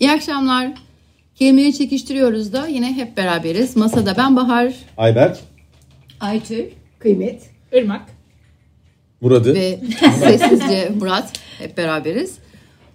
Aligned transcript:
İyi 0.00 0.10
akşamlar. 0.10 0.72
Kelimeyi 1.34 1.74
çekiştiriyoruz 1.74 2.52
da 2.52 2.66
yine 2.66 2.92
hep 2.92 3.16
beraberiz. 3.16 3.76
Masada 3.76 4.16
ben 4.16 4.36
Bahar 4.36 4.74
Ayberk, 4.96 5.38
Aytül. 6.20 6.64
Kıymet. 6.98 7.50
Irmak. 7.72 8.02
Murat'ı. 9.20 9.54
ve 9.54 9.80
sessizce 10.20 10.92
Murat 10.98 11.32
hep 11.58 11.76
beraberiz. 11.76 12.38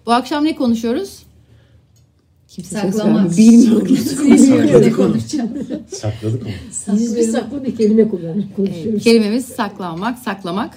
Bu 0.06 0.12
akşam 0.12 0.44
ne 0.44 0.54
konuşuyoruz? 0.54 1.22
Kimse 2.48 2.76
Saklamak. 2.80 3.36
Bilmiyoruz. 3.36 4.24
Bilmiyorum 4.24 4.82
ne 4.82 4.92
konuşacağım. 4.92 5.50
Sakladık 5.88 6.42
onu. 6.42 6.98
Biz 6.98 7.16
bir 7.16 7.22
saklı 7.22 7.64
bir 7.64 7.76
kelime 7.76 8.08
kullanıp 8.08 8.44
Evet, 8.58 9.02
kelimemiz 9.02 9.46
saklanmak, 9.46 10.18
saklamak. 10.18 10.74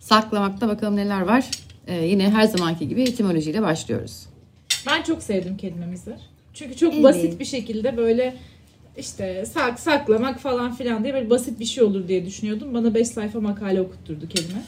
Saklamakta 0.00 0.68
bakalım 0.68 0.96
neler 0.96 1.20
var. 1.20 1.50
Ee, 1.86 1.94
yine 1.94 2.30
her 2.30 2.44
zamanki 2.44 2.88
gibi 2.88 3.02
etimolojiyle 3.02 3.62
başlıyoruz. 3.62 4.26
Ben 4.86 5.02
çok 5.02 5.22
sevdim 5.22 5.56
kelimemizi. 5.56 6.14
Çünkü 6.54 6.76
çok 6.76 6.94
Evet. 6.94 7.04
basit 7.04 7.40
bir 7.40 7.44
şekilde 7.44 7.96
böyle 7.96 8.34
işte 8.98 9.46
sak 9.46 9.80
saklamak 9.80 10.40
falan 10.40 10.74
filan 10.74 11.04
diye 11.04 11.14
böyle 11.14 11.30
basit 11.30 11.60
bir 11.60 11.64
şey 11.64 11.84
olur 11.84 12.08
diye 12.08 12.26
düşünüyordum. 12.26 12.74
Bana 12.74 12.94
5 12.94 13.08
sayfa 13.08 13.40
makale 13.40 13.80
okutturdu 13.80 14.28
kelime. 14.28 14.62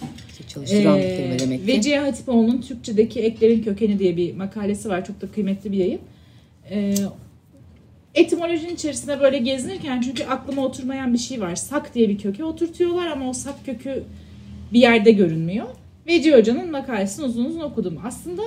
Çalıştıran 0.48 0.98
bir 0.98 1.02
Ee, 1.02 1.16
kelime 1.16 1.38
demek 1.38 1.60
ki. 1.60 1.66
Vecihe 1.66 1.98
Hatipoğlu'nun 1.98 2.60
Türkçedeki 2.60 3.20
eklerin 3.20 3.62
kökeni 3.62 3.98
diye 3.98 4.16
bir 4.16 4.34
makalesi 4.34 4.88
var. 4.88 5.04
Çok 5.04 5.20
da 5.20 5.26
kıymetli 5.32 5.72
bir 5.72 5.76
yayın. 5.76 6.00
Ee, 6.70 6.94
etimolojinin 8.14 8.74
içerisinde 8.74 9.20
böyle 9.20 9.38
gezinirken 9.38 10.00
çünkü 10.00 10.24
aklıma 10.24 10.64
oturmayan 10.64 11.12
bir 11.12 11.18
şey 11.18 11.40
var. 11.40 11.56
Sak 11.56 11.94
diye 11.94 12.08
bir 12.08 12.18
köke 12.18 12.44
oturtuyorlar 12.44 13.06
ama 13.06 13.28
o 13.28 13.32
sak 13.32 13.54
kökü 13.66 14.02
bir 14.72 14.80
yerde 14.80 15.12
görünmüyor. 15.12 15.66
Vecihi 16.06 16.34
Hoca'nın 16.36 16.70
makalesini 16.70 17.24
uzun 17.24 17.44
uzun 17.44 17.60
okudum. 17.60 17.98
Aslında 18.04 18.42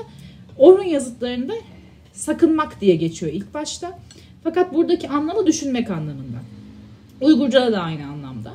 Orhun 0.60 0.84
yazıtlarında 0.84 1.54
sakınmak 2.14 2.82
diye 2.82 2.96
geçiyor 2.96 3.34
ilk 3.34 3.54
başta. 3.54 4.00
Fakat 4.44 4.74
buradaki 4.74 5.10
anlamı 5.10 5.48
düşünmek 5.48 5.92
anlamında. 5.92 6.38
Uygurca'da 7.22 7.72
da 7.72 7.80
aynı 7.82 8.06
anlamda. 8.08 8.54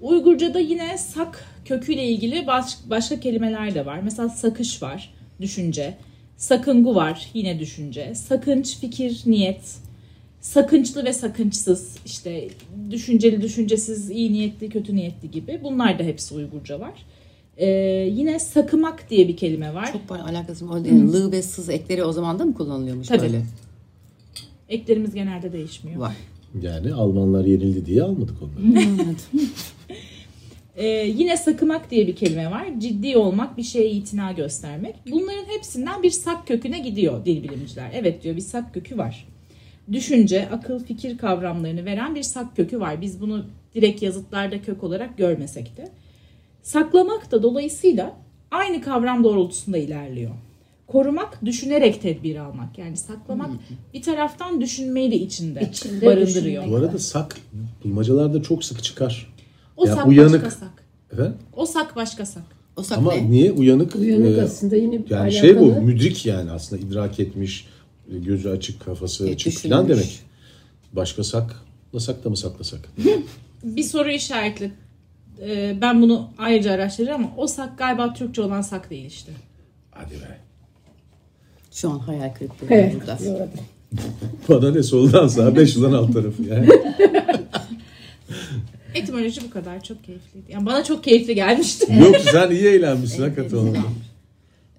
Uygurca'da 0.00 0.58
yine 0.60 0.98
sak 0.98 1.44
köküyle 1.64 2.04
ilgili 2.08 2.46
baş- 2.46 2.78
başka 2.90 3.20
kelimeler 3.20 3.74
de 3.74 3.86
var. 3.86 4.00
Mesela 4.04 4.28
sakış 4.28 4.82
var, 4.82 5.14
düşünce. 5.40 5.94
Sakıngu 6.36 6.94
var, 6.94 7.30
yine 7.34 7.58
düşünce. 7.58 8.14
Sakınç, 8.14 8.78
fikir, 8.78 9.22
niyet. 9.26 9.76
Sakınçlı 10.40 11.04
ve 11.04 11.12
sakınçsız, 11.12 11.96
işte 12.06 12.48
düşünceli, 12.90 13.42
düşüncesiz, 13.42 14.10
iyi 14.10 14.32
niyetli, 14.32 14.68
kötü 14.68 14.96
niyetli 14.96 15.30
gibi. 15.30 15.60
Bunlar 15.62 15.98
da 15.98 16.02
hepsi 16.02 16.34
Uygurca 16.34 16.80
var. 16.80 16.92
Ee, 17.58 17.66
yine 18.12 18.38
sakımak 18.38 19.10
diye 19.10 19.28
bir 19.28 19.36
kelime 19.36 19.74
var. 19.74 19.92
Çok 19.92 20.10
var 20.10 20.20
alakası 20.20 20.68
var. 20.68 20.76
Yani 20.76 21.12
lı 21.12 21.32
ve 21.32 21.42
sız 21.42 21.68
ekleri 21.68 22.04
o 22.04 22.12
zaman 22.12 22.38
da 22.38 22.44
mı 22.44 22.54
kullanılıyormuş 22.54 23.08
Tabii. 23.08 23.22
böyle? 23.22 23.42
Eklerimiz 24.68 25.14
genelde 25.14 25.52
değişmiyor. 25.52 26.00
Var. 26.00 26.16
Yani 26.62 26.92
Almanlar 26.92 27.44
yenildi 27.44 27.86
diye 27.86 28.02
almadık 28.02 28.36
onları. 28.42 28.84
Ee, 30.76 30.86
yine 31.16 31.36
sakımak 31.36 31.90
diye 31.90 32.06
bir 32.06 32.16
kelime 32.16 32.50
var. 32.50 32.66
Ciddi 32.78 33.16
olmak, 33.16 33.56
bir 33.56 33.62
şeye 33.62 33.90
itina 33.90 34.32
göstermek. 34.32 34.94
Bunların 35.10 35.44
hepsinden 35.56 36.02
bir 36.02 36.10
sak 36.10 36.46
köküne 36.46 36.78
gidiyor 36.78 37.24
dil 37.24 37.42
bilimciler. 37.42 37.90
Evet 37.94 38.22
diyor 38.22 38.36
bir 38.36 38.40
sak 38.40 38.74
kökü 38.74 38.98
var. 38.98 39.28
Düşünce, 39.92 40.48
akıl, 40.48 40.84
fikir 40.84 41.18
kavramlarını 41.18 41.84
veren 41.84 42.14
bir 42.14 42.22
sak 42.22 42.56
kökü 42.56 42.80
var. 42.80 43.00
Biz 43.00 43.20
bunu 43.20 43.44
direkt 43.74 44.02
yazıtlarda 44.02 44.62
kök 44.62 44.84
olarak 44.84 45.18
görmesek 45.18 45.76
de. 45.76 45.88
Saklamak 46.64 47.30
da 47.32 47.42
dolayısıyla 47.42 48.16
aynı 48.50 48.82
kavram 48.82 49.24
doğrultusunda 49.24 49.78
ilerliyor. 49.78 50.30
Korumak, 50.86 51.44
düşünerek 51.44 52.02
tedbir 52.02 52.36
almak. 52.36 52.78
Yani 52.78 52.96
saklamak 52.96 53.50
bir 53.94 54.02
taraftan 54.02 54.60
düşünmeyi 54.60 55.10
de 55.10 55.16
içinde, 55.16 55.68
İçinde 55.72 56.06
barındırıyor. 56.06 56.62
düşünmek. 56.62 56.70
Bu 56.70 56.76
arada 56.76 56.98
sak 56.98 57.36
bulmacalarda 57.84 58.42
çok 58.42 58.64
sık 58.64 58.82
çıkar. 58.82 59.34
O 59.76 59.86
Ya 59.86 59.94
sak 59.94 60.06
uyanık. 60.06 60.32
başka 60.44 60.50
sak. 60.50 60.84
Efendim? 61.12 61.34
O 61.52 61.66
sak 61.66 61.96
başka 61.96 62.26
sak. 62.26 62.42
O 62.76 62.82
sak 62.82 62.98
Ama 62.98 63.14
ne? 63.14 63.30
niye 63.30 63.52
uyanık? 63.52 63.94
Uyanık 63.96 64.38
e, 64.38 64.42
aslında 64.42 64.76
yine 64.76 64.94
yani 64.94 65.06
alakalı. 65.14 65.32
şey 65.32 65.58
bu 65.60 65.80
müdrik 65.80 66.26
yani 66.26 66.50
aslında 66.50 66.82
idrak 66.82 67.20
etmiş, 67.20 67.66
e, 68.14 68.18
gözü 68.18 68.48
açık, 68.48 68.84
kafası 68.84 69.24
Evet, 69.24 69.34
açık 69.34 69.52
düşünmüş. 69.52 69.70
falan 69.76 69.88
demek. 69.88 70.20
Başka 70.92 71.24
saklasak 71.24 72.24
da 72.24 72.30
mı 72.30 72.36
saklasak? 72.36 72.80
bir 73.64 73.82
soru 73.82 74.10
işaretli. 74.10 74.70
Ee, 75.42 75.76
ben 75.80 76.02
bunu 76.02 76.28
ayrıca 76.38 76.72
araştıracağım 76.72 77.24
ama 77.24 77.34
o 77.36 77.46
sak 77.46 77.78
galiba 77.78 78.12
Türkçe 78.14 78.42
olan 78.42 78.62
sak 78.62 78.90
değil 78.90 79.06
işte. 79.06 79.32
Hadi 79.90 80.14
be. 80.14 80.38
Şu 81.72 81.90
an 81.90 81.98
hayal 81.98 82.34
kırıklığı 82.34 82.66
Evet. 82.70 82.94
burada. 83.00 83.18
Bana 84.48 84.70
ne 84.70 84.82
soldan 84.82 85.28
sağa 85.28 85.56
beş 85.56 85.76
yıldan 85.76 85.92
alt 85.92 86.12
tarafı 86.12 86.42
yani. 86.42 86.68
Etimoloji 88.94 89.40
bu 89.44 89.50
kadar 89.50 89.82
çok 89.82 90.04
keyifliydi. 90.04 90.52
Yani 90.52 90.66
bana 90.66 90.84
çok 90.84 91.04
keyifli 91.04 91.34
gelmişti. 91.34 91.94
Yok 92.00 92.16
sen 92.32 92.50
iyi 92.50 92.66
eğlenmişsin 92.66 93.22
hakikaten 93.22 93.56
onu. 93.56 93.76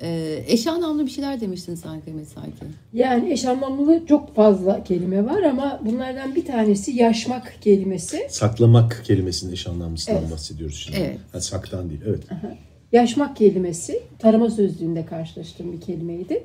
Ee, 0.02 0.44
eş 0.48 0.68
anlamlı 0.68 1.06
bir 1.06 1.12
şeyler 1.12 1.42
demiştin 1.42 1.76
sanki 1.76 2.12
sanki. 2.34 2.52
Yani 2.94 3.32
eş 3.32 3.46
anlamlı 3.46 4.06
çok 4.06 4.36
fazla 4.36 4.84
kelime 4.84 5.26
var 5.26 5.44
ama 5.44 5.80
bunlardan 5.86 6.36
bir 6.36 6.46
tanesi 6.46 6.92
yaşmak 6.92 7.54
kelimesi. 7.62 8.28
Saklamak 8.30 9.02
kelimesinin 9.06 9.54
eş 9.54 9.68
anlamlısından 9.68 10.22
Evet. 10.22 10.32
bahsediyoruz 10.32 10.84
şimdi. 10.86 10.98
Evet. 11.00 11.20
Ha, 11.32 11.42
saktan 11.42 11.90
değil. 11.90 12.02
Evet. 12.08 12.24
Yaşmak 12.92 13.36
kelimesi 13.38 14.02
tarama 14.20 14.50
sözlüğünde 14.50 15.06
karşılaştığım 15.06 15.72
bir 15.72 15.82
kelimeydi. 15.82 16.44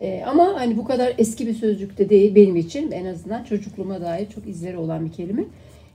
Ee, 0.00 0.22
ama 0.26 0.54
hani 0.56 0.76
bu 0.76 0.84
kadar 0.84 1.14
eski 1.18 1.46
bir 1.46 1.54
sözcükte 1.54 2.08
değil 2.10 2.34
benim 2.34 2.56
için 2.56 2.90
en 2.90 3.04
azından 3.04 3.44
çocukluğuma 3.44 4.00
dair 4.00 4.28
çok 4.30 4.46
izleri 4.46 4.76
olan 4.76 5.06
bir 5.06 5.12
kelime. 5.12 5.44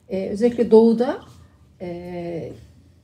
Ee, 0.10 0.30
özellikle 0.30 0.72
doğuda 0.72 1.18
e, 1.82 2.52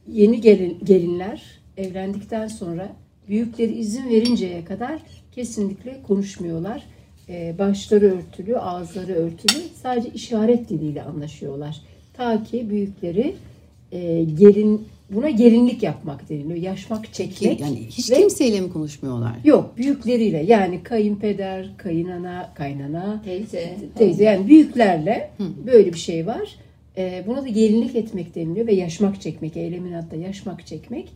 yeni 0.08 0.42
gelin, 0.42 0.80
gelinler 0.84 1.44
evlendikten 1.78 2.48
sonra 2.48 2.90
büyükleri 3.36 3.74
izin 3.74 4.09
verinceye 4.09 4.66
kadar 4.66 5.00
kesinlikle 5.31 5.97
konuşmuyorlar. 6.08 6.84
Ee, 7.30 7.56
başları 7.59 8.06
örtülü, 8.06 8.58
ağızları 8.58 9.14
örtülü 9.14 9.62
sadece 9.84 10.09
işaret 10.09 10.69
diliyle 10.69 11.03
anlaşıyorlar. 11.03 11.81
Ta 12.14 12.44
ki 12.44 12.70
büyükleri 12.70 13.36
e, 13.91 14.24
gelin 14.24 14.88
buna 15.09 15.30
gelinlik 15.30 15.84
yapmak 15.84 16.30
deniliyor. 16.30 16.56
Yaşmak, 16.59 17.14
çekmek. 17.14 17.59
Yani 17.59 17.80
hiç 17.90 18.12
ve- 18.12 18.16
kimseyle 18.16 18.62
mi 18.62 18.74
konuşmuyorlar? 18.74 19.36
Yok 19.44 19.78
büyükleriyle 19.78 20.44
yani 20.44 20.84
kayınpeder, 20.84 21.70
kayınana, 21.78 22.52
kaynana, 22.56 23.22
Teyze. 23.25 23.75
teyze 23.97 24.24
yani 24.24 24.47
büyüklerle 24.47 25.30
böyle 25.66 25.94
bir 25.94 26.00
şey 26.00 26.28
var. 26.28 26.56
Ee, 26.97 27.24
buna 27.28 27.44
da 27.44 27.47
gelinlik 27.47 27.96
etmek 27.96 28.36
deniliyor 28.36 28.68
ve 28.68 28.74
yaşmak 28.74 29.22
çekmek, 29.22 29.58
eylemin 29.58 29.94
adı 29.94 30.12
da 30.12 30.16
yaşmak 30.16 30.68
çekmek. 30.68 31.09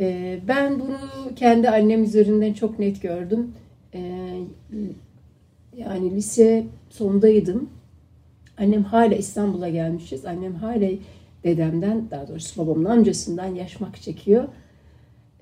Ee, 0.00 0.40
ben 0.48 0.80
bunu 0.80 0.98
kendi 1.36 1.70
annem 1.70 2.04
üzerinden 2.04 2.52
çok 2.52 2.78
net 2.78 3.02
gördüm. 3.02 3.52
Ee, 3.94 4.00
yani 5.76 6.14
lise 6.14 6.66
sondaydım. 6.90 7.68
Annem 8.58 8.84
hala 8.84 9.14
İstanbul'a 9.14 9.68
gelmişiz. 9.68 10.24
Annem 10.24 10.54
hala 10.54 10.90
dedemden, 11.44 12.10
daha 12.10 12.28
doğrusu 12.28 12.62
babamın 12.62 12.84
amcasından 12.84 13.54
yaşmak 13.54 14.02
çekiyor. 14.02 14.44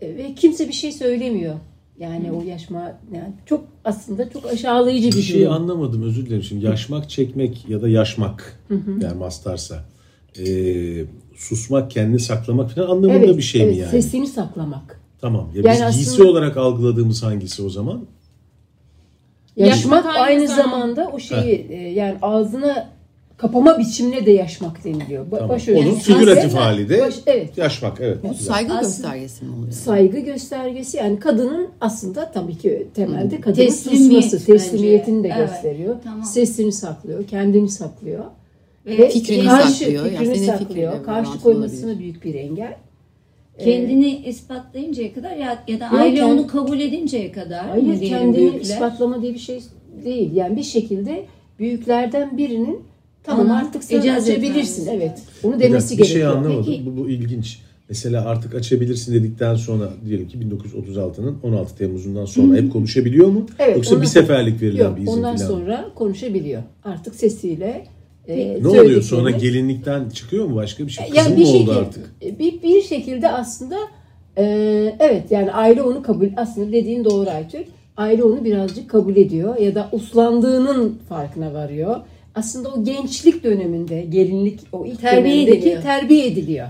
Ee, 0.01 0.17
ve 0.17 0.35
kimse 0.35 0.69
bir 0.69 0.73
şey 0.73 0.93
söylemiyor. 0.93 1.55
Yani 1.99 2.33
o 2.33 2.43
yaşma 2.43 2.99
yani 3.13 3.33
çok 3.47 3.65
aslında 3.85 4.31
çok 4.31 4.47
aşağılayıcı 4.47 5.09
bir, 5.09 5.17
Bir 5.17 5.23
şey 5.23 5.47
anlamadım 5.47 6.03
özür 6.03 6.27
dilerim. 6.27 6.43
Şimdi 6.43 6.65
yaşmak, 6.65 7.11
çekmek 7.11 7.69
ya 7.69 7.83
da 7.83 7.89
yaşmak 7.89 8.61
yani 9.01 9.19
mastarsa. 9.19 9.85
Ee, 10.39 11.05
susmak, 11.39 11.91
kendini 11.91 12.21
saklamak 12.21 12.71
falan 12.71 12.87
anlamında 12.91 13.37
bir 13.37 13.43
şey 13.43 13.63
evet, 13.63 13.73
mi 13.75 13.79
yani? 13.81 13.91
Sesini 13.91 14.27
saklamak. 14.27 15.01
Tamam. 15.21 15.49
Ya 15.55 15.63
Yani 15.75 15.89
biz 15.89 15.97
giysi 15.97 16.11
aslında- 16.11 16.29
olarak 16.31 16.57
algıladığımız 16.57 17.23
hangisi 17.23 17.63
o 17.63 17.69
zaman? 17.71 18.01
Yaşmak, 19.57 20.07
aynı 20.07 20.19
aynı 20.19 20.49
zamanda- 20.49 21.11
o 21.15 21.19
şeyi 21.19 21.67
e, 21.71 21.75
yani 21.77 22.17
ağzına 22.23 22.89
kapama 23.37 23.79
biçimine 23.79 24.27
de 24.27 24.31
yaşmak 24.31 24.85
deniliyor. 24.85 25.27
Ba- 25.27 25.31
Tamam. 25.31 25.49
Baş 25.49 25.69
Onun 25.69 25.95
figüratif 25.95 26.55
hali 26.55 26.89
de 26.89 27.01
baş- 27.01 27.15
evet. 27.27 27.59
yaşmak. 27.59 28.01
Evet. 28.01 28.19
Bu 28.31 28.35
saygı 28.35 28.73
Aslında- 28.75 28.81
göstergesi 28.83 29.45
mi 29.45 29.57
oluyor? 29.57 29.73
Saygı 29.73 30.19
göstergesi 30.19 30.97
yani 30.97 31.21
kadının 31.21 31.69
aslında 31.81 32.31
tabii 32.33 32.59
ki 32.59 32.87
temelde 32.95 33.41
kadının 33.41 33.67
Teslimiyet 33.67 34.25
susması, 34.25 34.37
bence. 34.49 34.53
teslimiyetini 34.63 35.25
de 35.25 35.33
Evet, 35.37 35.49
gösteriyor. 35.51 35.97
tamam. 36.05 36.25
Sesini 36.25 36.73
saklıyor, 36.73 37.27
kendini 37.27 37.69
saklıyor. 37.69 38.25
Ve 38.89 39.09
Fikrini 39.11 39.45
karşı, 39.45 39.73
saklıyor. 39.73 40.05
Yani 40.07 40.17
fikrini 40.19 40.37
senin 40.37 40.47
saklıyor. 40.59 41.05
Karşı 41.05 41.41
koymasına 41.43 41.87
olabilir. 41.87 41.99
büyük 42.01 42.25
bir 42.25 42.35
engel. 42.35 42.77
kendini 43.65 44.17
ispatlayıncaya 44.27 45.15
kadar 45.15 45.37
ya, 45.37 45.65
ya 45.69 45.81
da 45.81 45.87
aile 45.91 46.19
kend- 46.21 46.25
onu 46.33 46.47
kabul 46.47 46.81
edinceye 46.81 47.33
kadar 47.33 47.67
Hayır 47.71 48.01
kendini 48.09 48.37
büyükler? 48.37 48.61
ispatlama 48.61 49.23
diye 49.23 49.35
bir 49.35 49.39
şey 49.39 49.61
değil. 50.05 50.33
Yani 50.35 50.57
bir 50.57 50.63
şekilde 50.63 51.25
büyüklerden 51.59 52.37
birinin 52.39 52.81
tamam 53.25 53.47
Ona 53.47 53.59
artık 53.59 53.85
sen 53.85 54.01
icazet 54.01 54.39
açabilirsin. 54.39 54.89
Evet. 54.93 55.23
Bir 55.45 55.61
demesi 55.61 55.87
dakika, 55.89 56.03
bir 56.03 56.09
şey 56.09 56.17
gerekiyor. 56.17 56.37
anlamadım. 56.37 56.65
Peki. 56.73 56.87
Bu, 56.87 56.97
bu 56.97 57.09
ilginç. 57.11 57.59
mesela 57.89 58.25
artık 58.25 58.55
açabilirsin 58.55 59.15
dedikten 59.15 59.55
sonra 59.55 59.91
diyelim 60.07 60.29
ki 60.29 60.39
1936'nın 60.39 61.39
16 61.43 61.77
Temmuz'undan 61.79 62.25
sonra 62.25 62.57
hep 62.57 62.73
konuşabiliyor 62.73 63.29
mu? 63.29 63.47
Evet, 63.59 63.77
Yoksa 63.77 63.91
ondan 63.91 64.03
bir 64.03 64.07
seferlik 64.09 64.63
verilen 64.63 64.85
Yok, 64.85 64.97
bir 64.97 65.03
izin 65.03 65.13
ondan 65.13 65.37
falan. 65.37 65.49
sonra 65.49 65.89
konuşabiliyor. 65.95 66.63
Artık 66.85 67.15
sesiyle 67.15 67.85
e, 68.29 68.63
Ne 68.63 68.69
oluyor 68.69 69.03
sonra 69.03 69.31
gelinlikten 69.31 70.09
çıkıyor 70.11 70.45
mu 70.45 70.57
başka 70.57 70.87
bir 70.87 70.93
şey? 70.93 71.07
Kızım 71.09 71.19
Yani 71.25 71.37
bir 71.37 71.43
mı 71.45 71.49
oldu 71.49 71.59
şekilde, 71.59 71.73
artık? 71.75 72.11
Bir, 72.39 72.63
bir 72.63 72.83
şekilde 72.83 73.29
aslında 73.29 73.77
e, 74.39 74.45
evet 75.01 75.31
yani 75.31 75.53
aile 75.53 75.83
onu 75.83 76.03
kabul 76.03 76.29
aslında 76.37 76.73
dediğin 76.73 77.05
doğru 77.05 77.31
Aytürk. 77.31 77.67
Aile 77.97 78.25
onu 78.25 78.45
birazcık 78.45 78.91
kabul 78.91 79.17
ediyor 79.17 79.57
ya 79.59 79.75
da 79.75 79.89
uslandığının 79.93 80.99
farkına 81.09 81.55
varıyor. 81.55 81.97
Aslında 82.35 82.69
o 82.69 82.85
gençlik 82.85 83.45
döneminde 83.45 84.01
gelinlik 84.01 84.61
o 84.73 84.87
ilk 84.87 85.01
Terbiye 85.01 85.35
dönemdeki 85.37 85.59
ediliyor. 85.59 85.83
terbiye 85.83 86.27
ediliyor. 86.27 86.67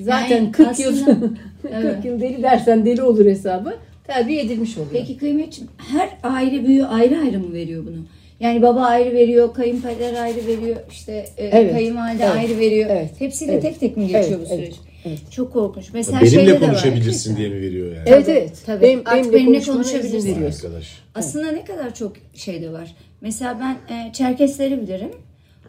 Zaten 0.00 0.36
Yani 0.36 0.52
40 0.52 0.78
yıl 0.80 0.92
aslında- 0.92 1.20
40 1.62 1.72
Evet. 1.72 2.04
yıl 2.04 2.20
deli 2.20 2.42
dersen 2.42 2.86
deli 2.86 3.02
olur 3.02 3.24
hesabı. 3.26 3.74
Terbiye 4.06 4.42
edilmiş 4.42 4.76
oluyor. 4.76 4.90
Peki 4.92 5.16
kıymetçim 5.16 5.66
her 5.76 6.08
aile 6.22 6.66
büyüğü 6.66 6.84
ayrı 6.84 7.18
ayrı 7.18 7.38
mı 7.38 7.52
veriyor 7.52 7.82
bunu? 7.86 7.96
Yani 8.42 8.62
baba 8.62 8.80
ayrı 8.80 9.12
veriyor, 9.14 9.54
kayınpeder 9.54 10.14
ayrı 10.22 10.46
veriyor, 10.46 10.76
işte 10.90 11.12
e, 11.36 11.46
Evet, 11.46 11.72
kayınvalide 11.72 12.24
evet, 12.24 12.36
ayrı 12.36 12.58
veriyor. 12.58 12.90
evet, 12.92 13.10
Hepsiyle 13.18 13.52
evet, 13.52 13.62
tek 13.62 13.80
tek 13.80 13.96
mi 13.96 14.06
geçiyor 14.06 14.24
evet, 14.24 14.40
bu 14.40 14.46
süreç? 14.46 14.60
evet, 14.60 14.78
evet. 15.04 15.18
Çok 15.30 15.52
korkunç. 15.52 15.92
Mesela 15.92 16.20
Benimle 16.20 16.30
şeyde 16.36 16.50
de 16.50 16.54
var. 16.54 16.60
konuşabilirsin 16.60 17.36
diye 17.36 17.48
mi 17.48 17.60
veriyor 17.60 17.86
yani? 17.86 18.02
Evet 18.06 18.28
evet. 18.28 18.50
tabii. 18.66 18.82
Benim, 18.82 19.02
Artık 19.04 19.32
benimle 19.32 19.52
benimle 19.52 19.60
konuşabilirsin. 19.72 20.34
veriyorsun. 20.36 20.66
Arkadaş. 20.68 20.98
Aslında 21.14 21.52
ne 21.52 21.64
kadar 21.64 21.94
çok 21.94 22.12
şey 22.34 22.62
de 22.62 22.72
var. 22.72 22.94
Mesela 23.20 23.58
ben 23.60 23.94
e, 23.96 24.12
Çerkesleri 24.12 24.80
bilirim. 24.82 25.10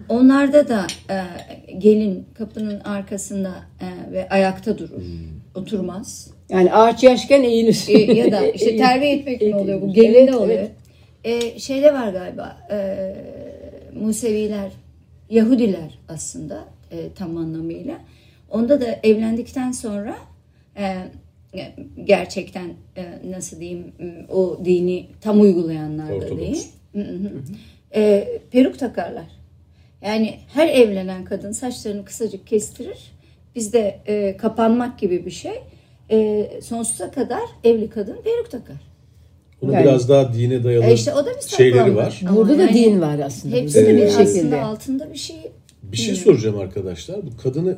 Onlarda 0.10 0.68
da 0.68 0.88
e, 1.10 1.18
gelin 1.78 2.26
kapının 2.38 2.80
arkasında 2.80 3.54
e, 3.82 4.12
ve 4.14 4.30
ayakta 4.30 4.78
durur. 4.78 5.02
Oturmaz. 5.56 6.30
Yani 6.50 6.74
ağaç 6.74 7.04
yaşken 7.04 7.44
eğilir. 7.44 7.86
E, 7.88 8.14
ya 8.14 8.32
da 8.32 8.48
işte 8.48 8.78
terbiye 8.78 9.14
etmek 9.16 9.42
mi 9.42 9.56
oluyor 9.56 9.82
bu? 9.82 9.94
Gelinde 9.94 10.18
Evet, 10.20 10.34
oluyor. 10.34 10.60
evet. 10.60 10.72
E, 11.24 11.60
şeyde 11.60 11.94
var 11.94 12.10
galiba 12.10 12.68
e, 12.72 13.16
Museviler, 13.96 14.72
Yahudiler 15.30 16.00
aslında 16.10 16.66
e, 16.92 17.14
tam 17.16 17.38
anlamıyla. 17.38 18.00
Onda 18.50 18.82
da 18.82 19.00
evlendikten 19.04 19.72
sonra 19.72 20.18
e, 20.78 20.98
gerçekten 22.04 22.74
e, 22.98 23.06
nasıl 23.30 23.60
diyeyim 23.60 23.94
o 24.30 24.60
dini 24.66 25.08
tam 25.22 25.42
uygulayanlar 25.42 26.22
da 26.22 26.38
değil. 26.38 26.68
Hı 26.94 27.02
hı 27.02 27.14
hı. 27.14 27.42
E, 27.96 28.28
peruk 28.52 28.80
takarlar. 28.80 29.28
Yani 30.02 30.40
her 30.54 30.68
evlenen 30.68 31.26
kadın 31.26 31.52
saçlarını 31.52 32.06
kısacık 32.06 32.48
kestirir. 32.48 33.12
Bizde 33.56 34.00
e, 34.08 34.38
kapanmak 34.38 35.00
gibi 35.00 35.26
bir 35.26 35.32
şey. 35.32 35.62
E, 36.12 36.50
sonsuza 36.62 37.12
kadar 37.12 37.44
evli 37.64 37.90
kadın 37.90 38.22
peruk 38.24 38.52
takar. 38.52 38.93
Onun 39.64 39.74
Yani- 39.74 39.84
biraz 39.84 40.10
daha 40.10 40.34
dine 40.34 40.64
dayalı 40.64 40.86
E 40.86 40.94
işte 40.94 41.14
o 41.14 41.26
da 41.26 41.30
bir 41.30 41.58
şeyleri 41.58 41.96
var. 41.96 42.22
Burada 42.36 42.58
da 42.58 42.62
yani 42.62 42.74
din 42.74 43.02
var 43.02 43.20
aslında. 43.26 43.56
Hepsi 43.56 43.86
de 43.86 43.98
bir 43.98 44.04
aslında 44.04 44.26
şekilde. 44.26 44.62
altında 44.62 45.14
bir 45.14 45.18
şey. 45.18 45.36
Bir 45.84 45.98
şey 45.98 46.16
soracağım 46.16 46.60
arkadaşlar. 46.60 47.18
Bu 47.26 47.42
kadını 47.44 47.78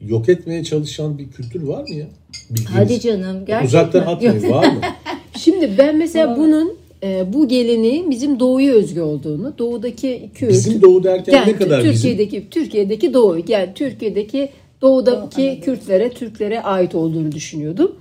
yok 0.00 0.28
etmeye 0.28 0.64
çalışan 0.64 1.18
bir 1.18 1.30
kültür 1.30 1.62
var 1.62 1.82
mı 1.82 1.94
ya? 1.94 2.06
Bildiğiniz. 2.50 2.74
Hadi 2.74 3.00
canım 3.00 3.44
gerçekten. 3.46 3.66
Uzaktan 3.66 4.00
atmayın. 4.00 4.50
Var 4.50 4.66
mı? 4.66 4.80
Şimdi 5.38 5.70
ben 5.78 5.98
mesela 5.98 6.36
bunun 6.36 6.74
e, 7.02 7.32
bu 7.32 7.48
geleneğin 7.48 8.10
bizim 8.10 8.40
doğuya 8.40 8.74
özgü 8.74 9.00
olduğunu, 9.00 9.54
doğudaki 9.58 10.30
Kürt, 10.34 10.50
Bizim 10.50 10.82
doğu 10.82 11.04
derken 11.04 11.32
yani 11.32 11.52
ne 11.52 11.56
kadar 11.56 11.78
bizim? 11.78 11.92
Türkiye'deki 11.92 12.50
Türkiye'deki 12.50 13.14
doğu, 13.14 13.38
yani 13.48 13.68
Türkiye'deki 13.74 14.48
doğudaki 14.82 15.56
Doğu. 15.56 15.64
Kürtlere, 15.64 16.10
Türklere 16.10 16.62
ait 16.62 16.94
olduğunu 16.94 17.32
düşünüyordum. 17.32 17.96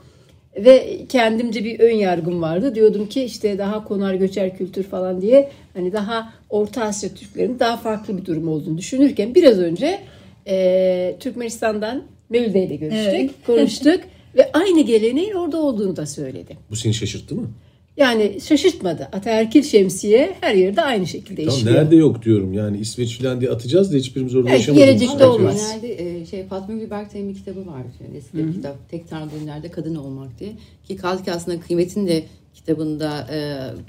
Ve 0.57 1.06
kendimce 1.09 1.63
bir 1.63 1.80
ön 1.80 1.95
yargım 1.95 2.42
vardı. 2.42 2.75
Diyordum 2.75 3.09
ki 3.09 3.24
işte 3.24 3.57
daha 3.57 3.83
konar 3.83 4.13
göçer 4.13 4.57
kültür 4.57 4.83
falan 4.83 5.21
diye 5.21 5.50
hani 5.74 5.94
daha 5.94 6.33
Orta 6.50 6.83
Asya 6.83 7.09
Türklerinin 7.13 7.59
daha 7.59 7.77
farklı 7.77 8.18
bir 8.18 8.25
durum 8.25 8.48
olduğunu 8.48 8.77
düşünürken 8.77 9.36
biraz 9.36 9.59
önce 9.59 10.00
e, 10.48 11.15
Türkmenistan'dan 11.19 12.03
Mevlüde 12.30 12.63
ile 12.63 12.75
görüştük, 12.75 13.13
Evet. 13.13 13.31
konuştuk 13.45 14.00
ve 14.38 14.51
aynı 14.53 14.81
geleneğin 14.81 15.33
orada 15.33 15.57
olduğunu 15.57 15.95
da 15.95 16.06
söyledi. 16.06 16.57
Bu 16.69 16.75
seni 16.75 16.94
şaşırttı 16.94 17.36
mı? 17.36 17.50
Yani 17.98 18.42
şaşırtmadı. 18.42 19.10
Ataerkil 19.12 19.64
şemsiye 19.64 20.36
her 20.42 20.56
yerde 20.56 20.82
aynı 20.82 21.08
şekilde 21.08 21.46
Tamam, 21.46 21.60
işliyor. 21.60 21.76
nerede 21.76 21.96
yok 21.96 22.26
diyorum. 22.26 22.54
Yani 22.54 22.78
İsveç 22.78 23.20
falan 23.22 23.42
diye 23.42 23.52
atacağız 23.52 23.94
da 23.94 23.98
hiçbirimiz 23.98 24.36
orada 24.36 24.50
Evet, 24.50 24.60
yaşamadığımız 24.60 25.00
gelecekte 25.00 25.26
olmaz. 25.26 25.76
Genelde 25.82 26.20
e, 26.20 26.26
şey 26.26 26.46
Fatma 26.46 26.76
Gül 26.76 26.90
Berktay'ın 26.90 27.30
bir 27.30 27.36
kitabı 27.36 27.68
var. 27.68 27.82
Yani 28.04 28.18
eski 28.18 28.38
bir 28.38 28.54
kitap. 28.54 28.90
Tek 28.90 29.10
Tanrı 29.10 29.32
dinlerde 29.42 29.72
kadın 29.72 29.96
olmak 29.96 30.40
diye. 30.40 30.52
Ki 30.88 30.96
kaldı 30.96 31.24
ki 31.24 31.32
aslında 31.32 31.60
kıymetin 31.60 32.08
de 32.08 32.24
kitabında 32.54 33.28
e, 33.32 33.38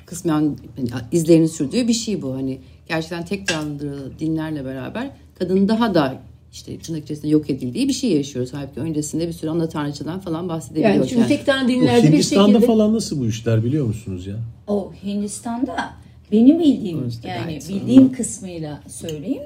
kısmen 0.07 0.57
hani, 0.77 0.89
izlerini 1.13 1.49
sürdüğü 1.49 1.89
bir 1.89 1.93
şey 1.93 2.23
bu. 2.23 2.35
Hani 2.35 2.59
gerçekten 2.89 3.25
tek 3.25 3.47
tanrı 3.47 4.19
dinlerle 4.19 4.65
beraber 4.65 5.11
kadının 5.39 5.69
daha 5.69 5.95
da 5.95 6.23
işte 6.53 6.79
tırnak 6.79 7.03
içerisinde 7.03 7.29
yok 7.29 7.51
edildiği 7.51 7.89
bir 7.89 7.93
şey 7.93 8.13
yaşıyoruz. 8.13 8.53
Halbuki 8.55 8.81
öncesinde 8.81 9.29
bir 9.29 9.33
sürü 9.33 9.51
ana 9.51 9.69
tanrıçadan 9.69 10.21
falan 10.21 10.49
bahsedebiliyoruz. 10.49 10.97
Yani 10.97 11.09
çünkü 11.09 11.29
tek 11.29 11.47
tane 11.47 11.69
dinlerde 11.69 12.03
bir 12.03 12.13
Hindistan'da 12.13 12.49
şekilde 12.49 12.67
falan 12.67 12.95
nasıl 12.95 13.21
bu 13.21 13.27
işler 13.27 13.65
biliyor 13.65 13.87
musunuz 13.87 14.27
ya? 14.27 14.37
O 14.67 14.93
Hindistan'da 15.05 15.93
benim 16.33 16.59
bildiğim 16.59 17.01
da 17.01 17.29
yani 17.29 17.59
bildiğim 17.69 18.13
kısmıyla 18.13 18.83
söyleyeyim. 18.89 19.43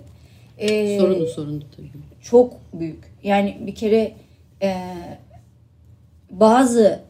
E, 0.59 0.99
sorunlu 0.99 1.27
sorunlu 1.27 1.63
tabii. 1.77 1.91
çok 2.23 2.53
büyük. 2.73 3.05
Yani 3.23 3.57
bir 3.67 3.75
kere 3.75 4.17
e, 4.63 4.75
bazı 6.31 7.01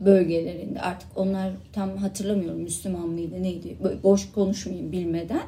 bölgelerinde 0.00 0.80
artık 0.80 1.08
onlar 1.16 1.52
tam 1.72 1.96
hatırlamıyorum 1.96 2.60
Müslüman 2.60 3.08
mıydı 3.08 3.42
neydi 3.42 3.76
Böyle 3.84 4.02
boş 4.02 4.32
konuşmayayım 4.32 4.92
bilmeden 4.92 5.42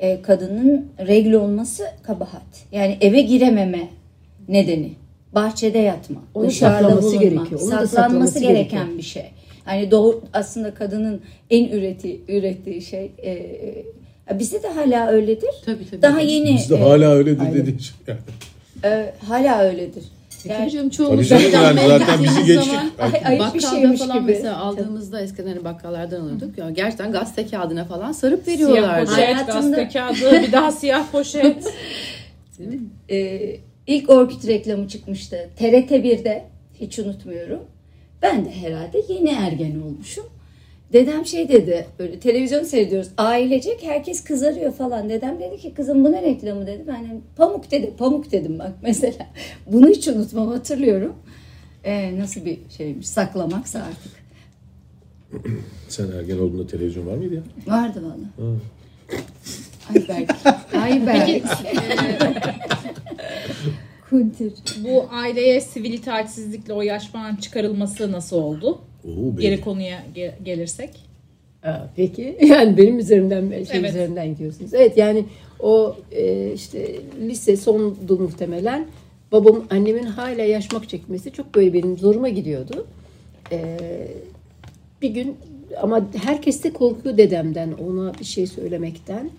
e, 0.00 0.22
kadının 0.22 0.86
regl 1.06 1.32
olması 1.32 1.84
kabahat. 2.02 2.42
Yani 2.72 2.98
eve 3.00 3.20
girememe 3.20 3.88
nedeni. 4.48 4.92
Bahçede 5.34 5.78
yatma. 5.78 6.20
Onu 6.34 6.48
dışarıda 6.48 7.02
bulunma, 7.02 7.22
gerekiyor. 7.22 7.60
Onu 7.62 7.70
da 7.70 7.86
saklanması 7.86 8.40
gereken 8.40 8.70
gerekiyor. 8.70 8.98
bir 8.98 9.02
şey. 9.02 9.30
Yani 9.66 9.90
doğru 9.90 10.22
aslında 10.32 10.74
kadının 10.74 11.20
en 11.50 11.68
üreti, 11.68 12.20
ürettiği 12.28 12.82
şey 12.82 13.10
e, 13.18 13.30
e, 13.30 14.38
bizde 14.38 14.62
de 14.62 14.68
hala 14.68 15.08
öyledir. 15.08 15.50
Tabii 15.66 15.90
tabii. 15.90 16.02
Daha 16.02 16.20
yeni 16.20 16.54
Bizde 16.54 16.74
e, 16.74 16.78
hala 16.78 17.10
öyledir 17.10 17.40
aynen. 17.40 17.54
dediğin 17.54 17.78
şey. 17.78 17.96
Yani. 18.06 18.20
e, 18.84 19.12
hala 19.28 19.60
öyledir. 19.60 20.04
Yani, 20.44 20.60
Yani- 20.60 20.70
canım 20.70 20.90
çoğumuz 20.90 21.28
Tabii 21.28 21.40
canım 21.50 21.52
yani 21.64 21.76
bakkalda 21.76 21.98
zaten 21.98 22.24
bizi 22.24 22.44
geçtik. 22.44 22.72
Ay, 23.24 23.34
bir 23.34 23.38
Bakkalda 23.38 23.70
şeymiş 23.70 24.00
falan 24.00 24.18
gibi. 24.22 24.32
mesela 24.32 24.56
aldığımızda 24.58 25.20
eskiden 25.20 25.48
hani 25.48 25.64
bakkallardan 25.64 26.20
alıyorduk. 26.20 26.58
Ya 26.58 26.70
gerçekten 26.70 27.12
gazete 27.12 27.46
kağıdına 27.46 27.84
falan 27.84 28.12
sarıp 28.12 28.44
Siyah 28.44 28.58
veriyorlardı. 28.58 29.10
poşet, 29.10 29.24
Hayatımda- 29.24 29.52
gazete 29.52 29.88
kağıdı, 29.88 30.42
bir 30.42 30.52
daha 30.52 30.72
siyah 30.72 31.06
poşet. 31.12 31.64
Ee, 33.10 33.56
ilk 33.86 34.10
Orkut 34.10 34.46
reklamı 34.46 34.88
çıkmıştı. 34.88 35.50
TRT 35.56 35.90
1'de 36.04 36.44
hiç 36.80 36.98
unutmuyorum. 36.98 37.60
Ben 38.22 38.44
de 38.44 38.50
herhalde 38.50 39.02
yeni 39.08 39.30
ergen 39.30 39.80
olmuşum. 39.80 40.24
Dedem 40.92 41.26
şey 41.26 41.48
dedi, 41.48 41.86
böyle 41.98 42.20
televizyon 42.20 42.64
seyrediyoruz. 42.64 43.08
Ailecek 43.16 43.82
herkes 43.82 44.24
kızarıyor 44.24 44.72
falan. 44.72 45.08
Dedem 45.08 45.40
dedi 45.40 45.58
ki 45.58 45.74
kızım 45.74 46.04
bu 46.04 46.12
ne 46.12 46.22
reklamı 46.22 46.66
dedi. 46.66 46.84
Ben 46.86 47.04
de 47.04 47.08
pamuk 47.36 47.70
dedi, 47.70 47.92
pamuk 47.98 48.32
dedim 48.32 48.58
bak 48.58 48.72
mesela. 48.82 49.26
Bunu 49.66 49.88
hiç 49.88 50.08
unutmam 50.08 50.48
hatırlıyorum. 50.48 51.14
Ee, 51.84 52.18
nasıl 52.18 52.44
bir 52.44 52.58
şeymiş, 52.76 53.08
saklamaksa 53.08 53.78
artık. 53.78 54.20
Sen 55.88 56.10
ergen 56.10 56.38
olduğunda 56.38 56.66
televizyon 56.66 57.06
var 57.06 57.14
mıydı 57.14 57.34
ya? 57.34 57.42
Vardı 57.66 58.02
valla. 58.04 58.46
Ay 59.90 60.04
belki. 60.08 60.34
Ay 60.78 61.06
be. 61.06 61.42
Kuntir. 64.10 64.52
Bu 64.84 65.04
aileye 65.10 65.60
sivil 65.60 65.92
itaatsizlikle 65.92 66.72
o 66.72 66.82
yaş 66.82 67.10
çıkarılması 67.40 68.12
nasıl 68.12 68.36
oldu? 68.36 68.78
Oo, 69.08 69.36
Geri 69.40 69.60
konuya 69.60 70.02
ge- 70.16 70.42
gelirsek. 70.44 70.90
Aa, 71.64 71.78
peki 71.96 72.38
yani 72.46 72.76
benim 72.76 72.98
üzerimden 72.98 73.50
şey 73.50 73.78
Evet. 73.78 73.90
üzerinden 73.90 74.28
gidiyorsunuz. 74.28 74.74
Evet 74.74 74.96
yani 74.96 75.24
o 75.60 75.96
e, 76.12 76.52
işte 76.52 76.96
lise 77.20 77.56
sondu 77.56 78.18
muhtemelen. 78.18 78.86
Babam 79.32 79.64
annemin 79.70 80.02
hala 80.02 80.42
yaşmak 80.42 80.88
çekmesi 80.88 81.32
çok 81.32 81.54
böyle 81.54 81.72
benim 81.72 81.98
zoruma 81.98 82.28
gidiyordu. 82.28 82.86
E, 83.52 83.76
bir 85.02 85.10
gün 85.10 85.36
ama 85.82 86.08
herkes 86.22 86.64
de 86.64 86.72
korkuyor 86.72 87.16
dedemden 87.16 87.72
ona 87.72 88.12
bir 88.20 88.24
şey 88.24 88.46
söylemekten. 88.46 89.30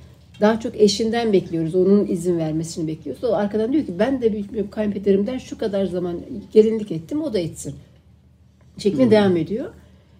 Daha 0.41 0.59
çok 0.59 0.75
eşinden 0.81 1.33
bekliyoruz. 1.33 1.75
Onun 1.75 2.07
izin 2.07 2.37
vermesini 2.39 2.87
bekliyoruz. 2.87 3.23
O 3.23 3.33
arkadan 3.33 3.73
diyor 3.73 3.85
ki 3.85 3.93
ben 3.99 4.21
de 4.21 4.33
bir 4.33 4.45
kayınpederimden 4.71 5.37
şu 5.37 5.57
kadar 5.57 5.85
zaman 5.85 6.19
gelinlik 6.53 6.91
ettim 6.91 7.21
o 7.21 7.33
da 7.33 7.39
etsin. 7.39 7.73
Şeklinde 8.77 9.11
devam 9.11 9.37
ediyor. 9.37 9.73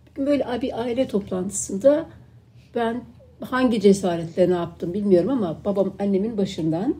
Bir 0.05 0.15
gün 0.15 0.25
böyle 0.25 0.62
bir 0.62 0.81
aile 0.81 1.08
toplantısında 1.08 2.10
ben 2.75 3.03
hangi 3.39 3.81
cesaretle 3.81 4.50
ne 4.50 4.53
yaptım 4.53 4.93
bilmiyorum 4.93 5.29
ama 5.29 5.62
babam 5.65 5.93
annemin 6.00 6.38
başından 6.38 6.96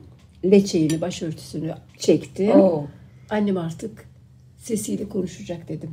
leçeğini, 0.46 1.02
başörtüsünü 1.02 1.74
çekti. 1.98 2.54
Oo. 2.54 2.86
Annem 3.30 3.58
artık 3.58 4.06
sesiyle 4.58 5.10
konuşacak 5.10 5.68
dedim. 5.70 5.90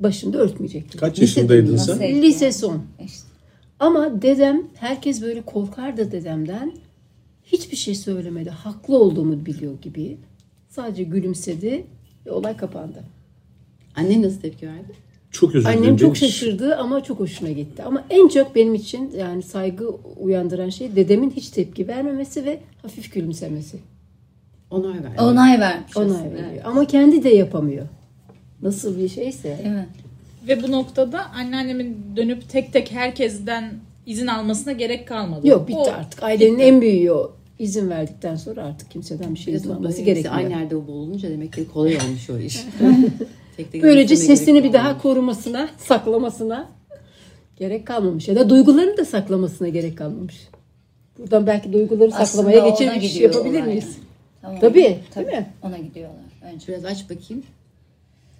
Başında 0.00 0.38
örtmeyecek 0.38 0.88
dedim. 0.88 1.00
Kaç 1.00 1.12
Lise 1.18 1.40
yaşındaydın 1.40 1.72
nasıl? 1.72 1.98
sen? 1.98 2.22
Lise 2.22 2.52
son. 2.52 2.82
İşte. 3.04 3.28
Ama 3.80 4.22
dedem 4.22 4.62
herkes 4.74 5.22
böyle 5.22 5.42
korkardı 5.42 6.12
dedemden. 6.12 6.72
Hiçbir 7.44 7.76
şey 7.76 7.94
söylemedi. 7.94 8.50
Haklı 8.50 8.98
olduğumu 8.98 9.46
biliyor 9.46 9.80
gibi. 9.82 10.18
Sadece 10.68 11.02
gülümsedi 11.02 11.86
ve 12.26 12.30
olay 12.30 12.56
kapandı. 12.56 13.04
Annen 13.98 14.22
nasıl 14.22 14.40
tepki 14.40 14.66
verdi? 14.66 14.92
Çok 15.30 15.54
özür 15.54 15.68
dilerim. 15.68 15.82
Annem 15.82 15.96
çok 15.96 16.16
şaşırdı 16.16 16.76
ama 16.76 17.02
çok 17.04 17.20
hoşuna 17.20 17.50
gitti. 17.50 17.82
Ama 17.82 18.04
en 18.10 18.28
çok 18.28 18.54
benim 18.54 18.74
için 18.74 19.10
yani 19.18 19.42
saygı 19.42 19.88
uyandıran 20.20 20.68
şey 20.68 20.96
dedemin 20.96 21.30
hiç 21.30 21.48
tepki 21.48 21.88
vermemesi 21.88 22.44
ve 22.44 22.60
hafif 22.82 23.12
gülümsemesi. 23.12 23.78
Onay 24.70 25.02
verdi. 25.04 25.20
Onay 25.20 25.60
vermiş. 25.60 25.96
Onay 25.96 26.24
veriyor. 26.30 26.48
evet. 26.52 26.66
Ama 26.66 26.84
kendi 26.86 27.24
de 27.24 27.28
yapamıyor. 27.28 27.86
Nasıl 28.62 28.98
bir 28.98 29.08
şeyse. 29.08 29.48
Mi? 29.48 29.86
Ve 30.48 30.62
bu 30.62 30.72
noktada 30.72 31.24
anneannemin 31.30 31.96
dönüp 32.16 32.48
tek 32.48 32.72
tek 32.72 32.92
herkesten 32.92 33.72
izin 34.06 34.26
almasına 34.26 34.72
gerek 34.72 35.08
kalmadı. 35.08 35.48
Yok 35.48 35.68
bitti 35.68 35.78
O- 35.78 35.90
artık. 35.90 36.22
Ailenin 36.22 36.58
en 36.58 36.80
büyüğü 36.80 37.10
o. 37.12 37.32
İzin 37.58 37.90
verdikten 37.90 38.36
sonra 38.36 38.64
artık 38.64 38.90
kimseden 38.90 39.34
bir 39.34 39.38
şey 39.38 39.54
izin 39.54 39.70
alması 39.70 40.02
gerekmiyor. 40.02 40.36
Aynı 40.36 40.50
yerde 40.50 40.86
bulununca 40.86 41.30
demek 41.30 41.52
ki 41.52 41.68
kolay 41.74 41.96
olmuş 41.96 42.30
o 42.30 42.38
iş. 42.38 42.64
Tek 43.58 43.72
tek 43.72 43.82
Böylece 43.82 44.16
sesini 44.16 44.64
bir 44.64 44.72
daha 44.72 45.02
korumasına, 45.02 45.68
saklamasına 45.78 46.68
gerek 47.56 47.86
kalmamış. 47.86 48.28
Ya 48.28 48.36
da 48.36 48.50
duygularını 48.50 48.96
da 48.96 49.04
saklamasına 49.04 49.68
gerek 49.68 49.98
kalmamış. 49.98 50.48
Buradan 51.18 51.46
belki 51.46 51.72
duyguları 51.72 52.08
Aslında 52.14 52.26
saklamaya 52.26 52.68
geçen 52.68 53.00
bir 53.00 53.08
şey 53.08 53.22
yapabilir 53.22 53.60
olay 53.60 53.68
miyiz? 53.68 53.84
yani. 53.96 54.04
Tamam. 54.42 54.60
Tabii, 54.60 54.98
Tabii. 55.14 55.26
değil 55.26 55.38
mi? 55.38 55.46
Ona 55.62 55.78
gidiyorlar. 55.78 56.20
Önce. 56.54 56.66
Biraz 56.68 56.84
aç 56.84 57.04
bakayım. 57.10 57.42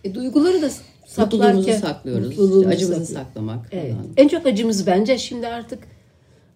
E, 0.05 0.15
duyguları 0.15 0.63
da 0.63 0.67
Mutluluğumuzu 0.67 1.63
saklarken 1.63 1.77
saklıyoruz. 1.77 2.27
mutluluğumuzu 2.29 2.61
İşte 2.61 2.75
acımızı 2.75 3.05
saklıyoruz. 3.07 3.29
saklamak 3.29 3.69
Evet. 3.73 3.93
falan. 3.93 4.07
En 4.17 4.29
çok 4.29 4.47
acımızı 4.47 4.87
bence 4.87 5.19
şimdi 5.19 5.47
artık 5.47 5.79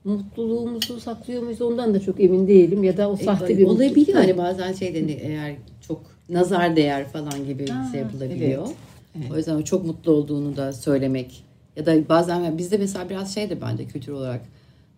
mutluluğumuzu 0.04 1.00
saklıyor 1.00 1.42
muyuz 1.42 1.62
ondan 1.62 1.94
da 1.94 2.00
çok 2.00 2.20
emin 2.20 2.48
değilim 2.48 2.84
ya 2.84 2.96
da 2.96 3.10
o 3.10 3.16
sahte 3.16 3.58
bir 3.58 3.64
Olabiliyor 3.66 3.96
mutluluk. 3.96 4.18
hani 4.18 4.38
bazen 4.38 4.72
şey 4.72 4.94
de 4.94 5.12
eğer 5.12 5.54
nazar 6.32 6.76
değer 6.76 7.08
falan 7.08 7.46
gibi 7.46 7.66
şey 7.92 8.00
yapılabiliyor. 8.00 8.68
O 9.32 9.36
yüzden 9.36 9.54
o 9.54 9.62
çok 9.62 9.86
mutlu 9.86 10.12
olduğunu 10.12 10.56
da 10.56 10.72
söylemek 10.72 11.44
ya 11.76 11.86
da 11.86 12.08
bazen 12.08 12.58
bizde 12.58 12.76
mesela 12.78 13.10
biraz 13.10 13.34
şey 13.34 13.50
de 13.50 13.60
bence 13.60 13.86
kültür 13.86 14.12
olarak 14.12 14.40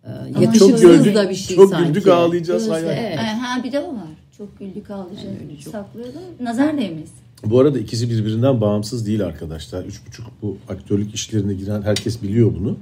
e, 0.03 0.33
Çok 0.33 0.41
yakışıksız 0.41 1.15
da 1.15 1.29
bir 1.29 1.35
şey 1.35 1.55
çok 1.55 1.69
sanki. 1.69 1.87
güldük 1.87 2.07
ağlayacağız. 2.07 2.69
hay 2.69 2.85
hay. 2.85 3.05
Evet. 3.07 3.17
Ha 3.17 3.63
bir 3.63 3.71
de 3.71 3.79
o 3.79 3.87
var. 3.93 4.07
Çok 4.37 4.59
güldük 4.59 4.91
ağlayacak. 4.91 5.25
öyle 5.41 5.59
çok. 5.59 5.71
Saklıyorlar. 5.73 6.23
Nazar 6.39 6.77
değmesin. 6.77 7.15
Bu 7.45 7.59
arada 7.59 7.79
ikisi 7.79 8.09
birbirinden 8.09 8.61
bağımsız 8.61 9.07
değil 9.07 9.25
arkadaşlar. 9.25 9.85
Üç 9.85 10.07
buçuk 10.07 10.25
bu 10.41 10.57
aktörlük 10.69 11.15
işlerine 11.15 11.53
giren 11.53 11.81
herkes 11.81 12.23
biliyor 12.23 12.53
bunu. 12.59 12.77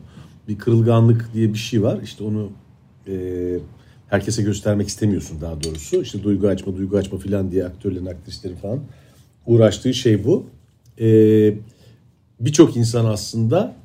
Bir 0.48 0.58
kırılganlık 0.58 1.30
diye 1.34 1.54
bir 1.54 1.58
şey 1.58 1.84
var. 1.84 2.00
İşte 2.04 2.24
onu 2.24 2.50
e, 3.08 3.14
herkese 4.14 4.42
göstermek 4.42 4.88
istemiyorsun 4.88 5.42
daha 5.42 5.64
doğrusu. 5.64 6.02
İşte 6.02 6.24
duygu 6.24 6.48
açma, 6.48 6.78
duygu 6.78 6.98
açma 6.98 7.18
filan 7.18 7.52
diye 7.52 7.66
aktörlerin, 7.66 8.06
aktrislerin 8.06 8.56
falan 8.56 8.80
uğraştığı 9.46 9.94
şey 9.94 10.24
bu. 10.24 10.46
E, 11.00 11.08
Birçok 12.40 12.78
insan 12.78 13.06
aslında 13.06 13.76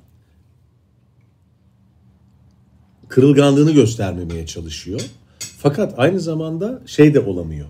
kırılganlığını 3.08 3.72
göstermemeye 3.72 4.46
çalışıyor. 4.46 5.00
Fakat 5.38 5.94
aynı 5.96 6.20
zamanda 6.20 6.82
şey 6.86 7.14
de 7.14 7.20
olamıyor. 7.20 7.66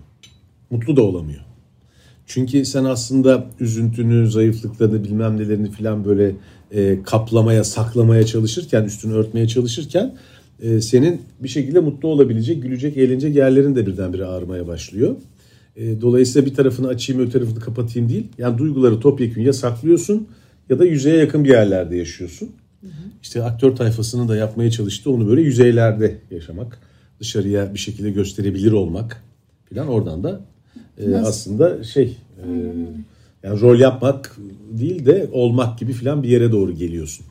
Mutlu 0.69 0.95
da 0.95 1.01
olamıyor. 1.01 1.41
Çünkü 2.25 2.65
sen 2.65 2.83
aslında 2.83 3.45
üzüntünü, 3.59 4.31
zayıflıklarını, 4.31 5.03
bilmem 5.03 5.37
nelerini 5.37 5.71
filan 5.71 6.05
böyle 6.05 6.35
e, 6.71 7.03
kaplamaya, 7.03 7.63
saklamaya 7.63 8.25
çalışırken, 8.25 8.83
üstünü 8.83 9.13
örtmeye 9.13 9.47
çalışırken 9.47 10.15
e, 10.61 10.81
senin 10.81 11.21
bir 11.39 11.47
şekilde 11.47 11.79
mutlu 11.79 12.07
olabilecek, 12.07 12.63
gülecek, 12.63 12.97
eğlenecek 12.97 13.35
yerlerin 13.35 13.75
de 13.75 13.87
birdenbire 13.87 14.25
ağrımaya 14.25 14.67
başlıyor. 14.67 15.15
E, 15.75 16.01
dolayısıyla 16.01 16.45
bir 16.45 16.55
tarafını 16.55 16.87
açayım, 16.87 17.21
öte 17.21 17.31
tarafını 17.31 17.59
kapatayım 17.59 18.09
değil. 18.09 18.27
Yani 18.37 18.57
duyguları 18.57 18.99
topyekun 18.99 19.41
ya 19.41 19.53
saklıyorsun 19.53 20.27
ya 20.69 20.79
da 20.79 20.85
yüzeye 20.85 21.17
yakın 21.17 21.43
bir 21.43 21.49
yerlerde 21.49 21.95
yaşıyorsun. 21.95 22.49
İşte 23.21 23.43
aktör 23.43 23.75
tayfasının 23.75 24.27
da 24.27 24.35
yapmaya 24.35 24.71
çalıştığı 24.71 25.11
onu 25.11 25.27
böyle 25.27 25.41
yüzeylerde 25.41 26.15
yaşamak. 26.31 26.79
Dışarıya 27.19 27.73
bir 27.73 27.79
şekilde 27.79 28.11
gösterebilir 28.11 28.71
olmak 28.71 29.23
filan 29.65 29.87
oradan 29.87 30.23
da 30.23 30.41
e, 30.97 31.15
aslında 31.15 31.83
şey 31.83 32.17
e, 32.37 32.47
yani 33.43 33.61
rol 33.61 33.79
yapmak 33.79 34.37
değil 34.71 35.05
de 35.05 35.29
olmak 35.31 35.79
gibi 35.79 35.93
filan 35.93 36.23
bir 36.23 36.29
yere 36.29 36.51
doğru 36.51 36.71
geliyorsun. 36.71 37.25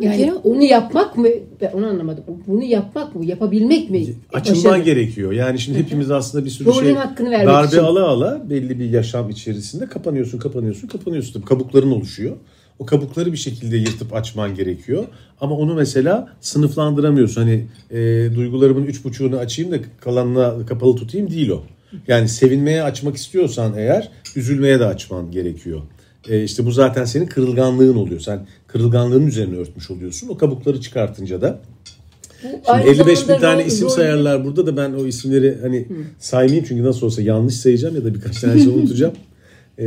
Yani 0.00 0.32
onu 0.34 0.62
yapmak 0.62 1.18
mı? 1.18 1.28
Ben 1.60 1.70
onu 1.72 1.86
anlamadım. 1.86 2.24
Bunu 2.46 2.64
yapmak 2.64 3.14
mı? 3.14 3.24
Yapabilmek 3.24 3.90
mi? 3.90 4.06
Açılman 4.32 4.64
Başarı. 4.64 4.82
gerekiyor. 4.82 5.32
Yani 5.32 5.58
şimdi 5.58 5.78
hepimiz 5.78 6.10
aslında 6.10 6.44
bir 6.44 6.50
sürü 6.50 6.68
Rolün 6.68 6.80
şey 6.80 6.94
hakkını 6.94 7.30
vermek 7.30 7.48
darbe 7.48 7.66
için. 7.66 7.78
ala 7.78 8.08
ala 8.08 8.50
belli 8.50 8.78
bir 8.78 8.90
yaşam 8.90 9.30
içerisinde 9.30 9.86
kapanıyorsun, 9.86 10.38
kapanıyorsun, 10.38 10.88
kapanıyorsun. 10.88 11.32
Tabii 11.32 11.44
kabukların 11.44 11.90
oluşuyor. 11.90 12.36
O 12.78 12.86
kabukları 12.86 13.32
bir 13.32 13.36
şekilde 13.38 13.76
yırtıp 13.76 14.14
açman 14.14 14.54
gerekiyor. 14.54 15.04
Ama 15.40 15.56
onu 15.56 15.74
mesela 15.74 16.28
sınıflandıramıyorsun. 16.40 17.40
Hani 17.42 17.66
e, 17.90 17.98
duygularımın 18.34 18.86
üç 18.86 19.04
buçuğunu 19.04 19.36
açayım 19.36 19.72
da 19.72 19.76
kalanına 20.00 20.66
kapalı 20.66 20.96
tutayım 20.96 21.30
değil 21.30 21.48
o. 21.48 21.62
Yani 22.08 22.28
sevinmeye 22.28 22.82
açmak 22.82 23.16
istiyorsan 23.16 23.72
eğer 23.76 24.08
üzülmeye 24.36 24.80
de 24.80 24.84
açman 24.86 25.30
gerekiyor. 25.30 25.80
E, 26.28 26.44
işte 26.44 26.66
bu 26.66 26.70
zaten 26.70 27.04
senin 27.04 27.26
kırılganlığın 27.26 27.96
oluyor. 27.96 28.20
Sen 28.20 28.46
kırılganlığın 28.66 29.26
üzerine 29.26 29.56
örtmüş 29.56 29.90
oluyorsun. 29.90 30.28
O 30.28 30.36
kabukları 30.38 30.80
çıkartınca 30.80 31.40
da 31.40 31.60
Şimdi 32.42 32.56
Aynı 32.66 32.90
55 32.90 33.28
bin 33.28 33.38
tane 33.38 33.62
rol- 33.62 33.66
isim 33.66 33.86
rol- 33.88 33.90
sayarlar 33.90 34.44
burada 34.44 34.66
da 34.66 34.76
ben 34.76 34.92
o 34.92 35.06
isimleri 35.06 35.58
hani 35.62 35.86
saymayayım 36.18 36.64
çünkü 36.68 36.84
nasıl 36.84 37.06
olsa 37.06 37.22
yanlış 37.22 37.54
sayacağım 37.54 37.94
ya 37.94 38.04
da 38.04 38.14
birkaç 38.14 38.40
tanesini 38.40 38.72
unutacağım. 38.78 39.12
Ee, 39.78 39.84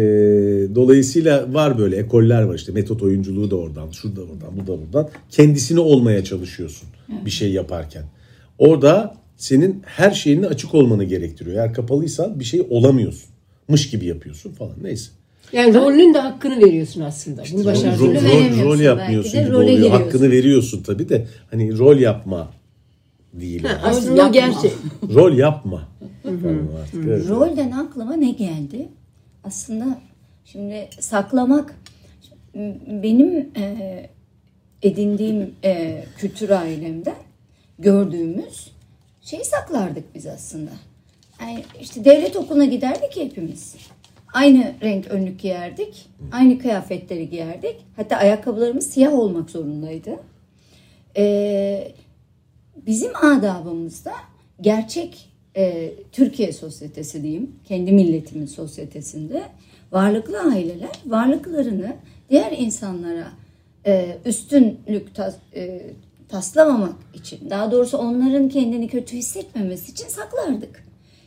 dolayısıyla 0.75 1.53
var 1.53 1.77
böyle 1.77 1.97
ekoller 1.97 2.41
var 2.41 2.55
işte 2.55 2.71
metot 2.71 3.01
oyunculuğu 3.03 3.51
da 3.51 3.55
oradan, 3.55 3.89
şu 3.91 4.15
da 4.15 4.21
oradan, 4.21 4.57
bu 4.57 4.67
da 4.67 4.77
buradan. 4.81 5.09
Kendisini 5.29 5.79
olmaya 5.79 6.23
çalışıyorsun 6.23 6.89
bir 7.25 7.31
şey 7.31 7.51
yaparken. 7.51 8.03
Orada 8.57 9.15
senin 9.37 9.81
her 9.85 10.11
şeyinin 10.11 10.43
açık 10.43 10.75
olmanı 10.75 11.03
gerektiriyor. 11.03 11.55
Eğer 11.55 11.73
kapalıysan 11.73 12.39
bir 12.39 12.45
şey 12.45 12.67
olamıyorsun. 12.69 13.29
Mış 13.67 13.89
gibi 13.89 14.05
yapıyorsun 14.05 14.51
falan 14.51 14.73
neyse. 14.81 15.11
Yani 15.51 15.73
rolünün 15.73 16.13
de 16.13 16.19
hakkını 16.19 16.59
veriyorsun 16.59 17.01
aslında. 17.01 17.43
Bunu 17.53 17.59
Rol, 17.59 17.65
başardığını 17.65 18.07
rol, 18.07 18.13
veremiyorsun 18.13 18.63
rol 18.63 18.71
belki 18.71 18.83
yapmıyorsun 18.83 19.33
de, 19.33 19.43
gibi 19.43 19.51
role 19.51 19.71
oluyor. 19.73 19.89
Hakkını 19.89 20.31
veriyorsun 20.31 20.83
tabii 20.83 21.09
de 21.09 21.27
hani 21.51 21.77
rol 21.77 21.97
yapma 21.97 22.51
değil. 23.33 23.63
yani. 23.63 23.77
Aslında 23.83 24.17
Yapma. 24.17 24.31
gerçek. 24.31 24.71
Rol 25.13 25.37
yapma. 25.37 25.89
Artık, 26.25 27.05
evet. 27.05 27.29
Rolden 27.29 27.71
aklıma 27.71 28.15
ne 28.15 28.31
geldi? 28.31 28.87
Aslında 29.43 30.01
şimdi 30.45 30.89
saklamak 30.99 31.75
benim 32.87 33.49
e, 33.57 34.09
edindiğim 34.81 35.55
e, 35.63 36.03
kültür 36.17 36.49
ailemden 36.49 37.15
gördüğümüz 37.79 38.71
şeyi 39.21 39.45
saklardık 39.45 40.15
biz 40.15 40.25
aslında. 40.25 40.71
Yani 41.41 41.63
işte 41.81 42.05
devlet 42.05 42.35
okuluna 42.35 42.65
giderdik 42.65 43.15
hepimiz. 43.15 43.75
Aynı 44.33 44.73
renk 44.81 45.07
önlük 45.07 45.39
giyerdik. 45.39 46.09
Aynı 46.31 46.59
kıyafetleri 46.59 47.29
giyerdik. 47.29 47.75
Hatta 47.95 48.15
ayakkabılarımız 48.15 48.87
siyah 48.87 49.13
olmak 49.13 49.49
zorundaydı. 49.49 50.19
Ee, 51.17 51.91
bizim 52.85 53.15
adabımızda 53.15 54.13
gerçek 54.61 55.29
e, 55.57 55.93
Türkiye 56.11 56.53
sosyetesi 56.53 57.23
diyeyim, 57.23 57.55
kendi 57.65 57.91
milletimin 57.91 58.45
sosyetesinde 58.45 59.43
varlıklı 59.91 60.39
aileler 60.39 61.01
varlıklarını 61.05 61.95
diğer 62.29 62.51
insanlara 62.51 63.27
e, 63.85 64.17
üstünlük 64.25 65.15
tas, 65.15 65.35
e, 65.55 65.81
taslamamak 66.29 66.95
için, 67.13 67.49
daha 67.49 67.71
doğrusu 67.71 67.97
onların 67.97 68.49
kendini 68.49 68.87
kötü 68.87 69.17
hissetmemesi 69.17 69.91
için 69.91 70.07
saklardık. 70.07 70.83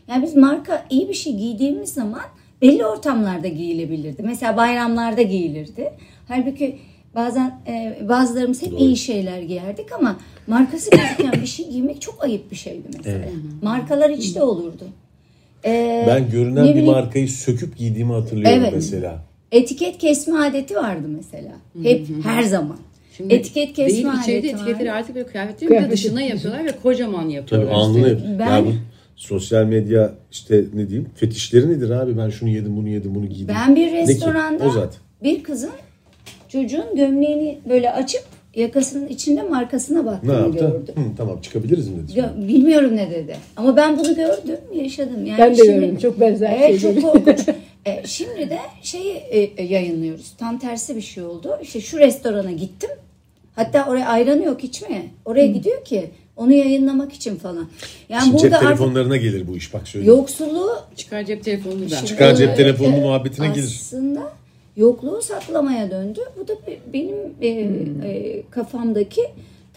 Yani 0.09 0.23
biz 0.23 0.37
marka 0.37 0.87
iyi 0.91 1.09
bir 1.09 1.15
şey 1.15 1.37
giydiğimiz 1.37 1.93
zaman 1.93 2.23
belli 2.63 2.87
ortamlarda 2.87 3.49
giyilebilirdi. 3.49 4.23
Mesela 4.23 4.57
bayramlarda 4.57 5.23
giyilirdi. 5.23 5.91
Halbuki 6.29 6.79
bazen 7.15 7.61
e, 7.67 7.97
bazılarımız 8.09 8.63
hep 8.63 8.81
iyi 8.81 8.97
şeyler 8.97 9.43
giyerdik 9.43 9.93
ama 9.93 10.17
markası 10.47 10.91
gözüken 10.91 11.43
bir 11.43 11.47
şey 11.47 11.69
giymek 11.71 12.01
çok 12.01 12.25
ayıp 12.25 12.51
bir 12.51 12.57
şeydi 12.57 12.83
mesela. 12.97 13.25
Markalar 13.63 14.11
içte 14.11 14.43
olurdu. 14.43 14.85
Ee, 15.65 16.05
Ben 16.09 16.31
görünen 16.31 16.65
ne 16.65 16.69
bir 16.69 16.75
bileyim, 16.75 16.91
markayı 16.93 17.29
söküp 17.29 17.77
giydiğimi 17.79 18.13
hatırlıyorum 18.13 18.59
Evet. 18.63 18.73
mesela. 18.75 19.25
Etiket 19.53 19.99
kesme 19.99 20.39
adeti 20.39 20.77
vardı 20.77 21.09
mesela. 21.09 21.53
Hep 21.83 22.07
her 22.25 22.43
zaman. 22.43 22.77
Şimdi 23.17 23.35
etiket 23.35 23.73
kesme 23.73 23.93
değil, 23.97 24.07
içeride 24.23 24.39
adeti 24.39 24.49
etiketleri 24.49 24.89
vardı. 24.89 24.99
artık 24.99 25.15
böyle 25.15 25.27
kıyafetlerin 25.27 25.75
bir 25.75 25.85
de 25.85 25.91
dışına 25.91 26.23
yapıyorlar 26.23 26.65
ve 26.65 26.73
kocaman 26.83 27.23
Tabii 27.23 27.33
yapıyorlar. 27.33 27.73
alnını 27.73 28.07
işte. 28.17 28.37
ben- 28.39 28.57
Ya 28.57 28.65
bu 28.67 28.73
sosyal 29.17 29.65
medya 29.65 30.13
işte 30.33 30.65
ne 30.75 30.89
diyeyim 30.89 31.09
fetişleri 31.15 31.71
nedir 31.71 31.91
abi 31.91 32.19
ben 32.19 32.31
şunu 32.31 32.49
yedim 32.51 32.77
bunu 32.77 32.89
yedim 32.89 33.15
bunu 33.15 33.27
giydim. 33.27 33.55
Ben 33.67 33.77
bir 33.77 33.87
Ne 33.93 33.93
restoranda 33.93 34.65
O 34.65 34.71
zaten. 34.71 35.01
bir 35.23 35.43
kızın 35.43 35.71
çocuğun 36.49 36.97
gömleğini 36.97 37.59
böyle 37.69 37.93
açıp 37.93 38.23
yakasının 38.55 39.09
içinde 39.09 39.43
markasına 39.43 40.01
Ne 40.01 40.07
baktığını 40.07 40.33
yaptı? 40.33 40.59
gördüm. 40.59 40.95
Hı, 40.97 41.17
tamam 41.17 41.41
çıkabiliriz 41.41 41.89
mi 41.89 41.97
dedi. 42.09 42.19
Ya, 42.19 42.35
bilmiyorum 42.49 42.97
ne 42.97 43.11
dedi. 43.11 43.37
Ama 43.57 43.77
ben 43.77 43.99
bunu 43.99 44.15
gördüm, 44.17 44.59
yaşadım. 44.75 45.27
Yani 45.27 45.39
Ben 45.39 45.51
de 45.53 45.57
şimdi- 45.57 45.81
gördüm. 45.81 45.99
Çok 45.99 46.21
benzer 46.21 46.57
Evet 46.61 46.81
şeyleri. 46.81 47.01
çok 47.03 47.13
korkunç. 47.13 47.49
E, 47.87 48.03
şimdi 48.07 48.51
de 48.51 48.59
şeyi 48.83 49.13
e, 49.15 49.63
yayınlıyoruz. 49.65 50.33
Tam 50.39 50.59
tersi 50.59 50.97
bir 50.97 51.01
şey 51.01 51.25
oldu. 51.25 51.59
İşte 51.63 51.81
şu 51.81 51.99
restorana 51.99 52.53
gittim. 52.53 52.91
Hatta 53.55 53.87
oraya 53.91 54.07
ayranı 54.09 54.45
yok 54.45 54.65
içmeye. 54.65 55.03
Oraya 55.25 55.47
gidiyor 55.47 55.85
ki 55.85 56.11
onu 56.37 56.53
yayınlamak 56.53 57.13
için 57.13 57.37
falan. 57.37 57.69
Yani 58.09 58.25
Şimdi 58.25 58.39
cep 58.39 58.43
burada 58.53 58.57
artık 58.57 58.69
telefonlarına 58.69 59.17
gelir 59.17 59.49
bu 59.49 59.57
iş 59.57 59.75
bak 59.75 59.89
söyleyeyim. 59.89 60.17
yoksulluğu 60.17 60.71
Çıkar 60.97 61.25
cep 61.25 61.45
telefonunu 61.45 61.91
da. 61.91 62.05
Çıkar 62.07 62.35
cep 62.35 62.51
e, 62.51 62.55
telefonunu 62.55 62.97
e, 62.97 63.01
muhabbetine 63.01 63.47
gelir. 63.49 63.65
Aslında 63.83 64.33
yokluğu 64.77 65.23
saklamaya 65.23 65.91
döndü. 65.91 66.21
Bu 66.41 66.49
da 66.49 66.53
be- 66.67 66.79
benim 66.93 67.17
e, 67.43 67.65
Hmm. 67.69 68.03
e, 68.03 68.43
kafamdaki 68.51 69.23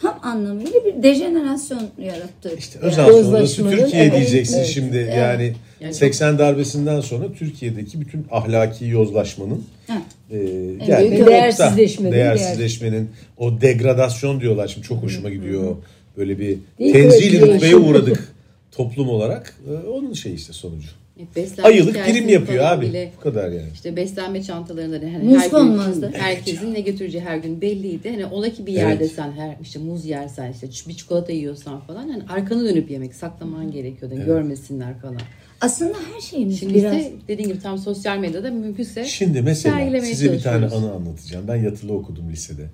tam 0.01 0.19
anlamıyla 0.23 0.79
bir 0.85 1.03
dejenerasyon 1.03 1.81
yarattı. 2.01 2.51
İşte 2.57 2.79
Yani- 2.81 2.87
Özal 2.91 3.05
sonrası 3.05 3.17
Yozlaşmanın, 3.27 3.77
Türkiye 3.77 4.03
evet, 4.03 4.15
diyeceksin 4.15 4.57
evet, 4.57 4.67
şimdi 4.67 4.97
evet. 4.97 5.17
yani, 5.17 5.53
Yani 5.81 5.93
80 5.93 6.39
darbesinden 6.39 7.01
sonra 7.01 7.33
Türkiye'deki 7.33 8.01
bütün 8.01 8.25
ahlaki 8.31 8.85
yozlaşmanın 8.85 9.63
Ha. 9.87 10.01
e, 10.31 10.37
nokta. 10.79 11.25
değersizleşmenin, 11.27 12.11
değersizleşmenin 12.11 13.09
o 13.37 13.61
degradasyon 13.61 14.41
diyorlar 14.41 14.67
şimdi 14.67 14.87
çok 14.87 15.03
hoşuma 15.03 15.29
gidiyor 15.29 15.75
böyle 16.19 16.39
bir 16.39 16.57
tenzil 16.77 17.33
evet, 17.35 17.53
rütbeye 17.53 17.75
uğradık 17.75 18.33
toplum 18.71 19.09
olarak 19.09 19.55
E, 19.69 19.87
onun 19.87 20.13
şey 20.13 20.33
işte 20.33 20.53
sonucu 20.53 20.87
Evet, 21.19 21.35
beslenme 21.35 21.69
ayılık 21.69 21.95
prim 21.95 22.29
yapıyor 22.29 22.63
abi 22.63 22.85
bile- 22.85 23.11
bu 23.17 23.21
kadar 23.21 23.51
yani 23.51 23.67
İşte 23.73 23.95
beslenme 23.95 24.43
çantalarında 24.43 25.01
da 25.01 25.05
hani 25.05 25.23
Muz 25.23 25.41
her 25.41 25.49
gün 25.49 26.11
herkesin 26.13 26.73
ne 26.73 26.81
götüreceği 26.81 27.23
her 27.23 27.37
gün 27.37 27.61
belliydi. 27.61 28.09
Hani 28.09 28.25
ola 28.25 28.49
ki 28.49 28.65
bir 28.65 28.71
Evet. 28.71 28.81
yerde 28.81 29.07
sen 29.07 29.31
her 29.31 29.55
işte 29.61 29.79
muz 29.79 30.05
yersen 30.05 30.51
işte 30.51 30.67
bir 30.89 30.93
çikolata 30.93 31.31
yiyorsan 31.31 31.79
falan 31.79 32.09
hani 32.09 32.23
arkanı 32.29 32.65
dönüp 32.65 32.91
yemek 32.91 33.15
saklaman 33.15 33.71
gerekiyordu. 33.71 34.15
Görmesinler 34.25 34.99
falan. 34.99 35.21
Aslında 35.61 35.93
her 36.15 36.21
şeyimiz 36.21 36.59
Şimdi 36.59 36.73
biraz 36.73 36.95
ise 36.95 37.11
dediğin 37.27 37.49
gibi 37.49 37.59
tam 37.59 37.77
sosyal 37.77 38.17
medyada 38.17 38.51
mümkünse 38.51 39.05
Şimdi 39.05 39.41
mesela 39.41 40.01
size 40.01 40.33
bir 40.33 40.41
tane 40.41 40.65
anı 40.65 40.91
anlatacağım. 40.93 41.47
Ben 41.47 41.55
yatılı 41.55 41.93
okudum 41.93 42.29
lisede. 42.31 42.65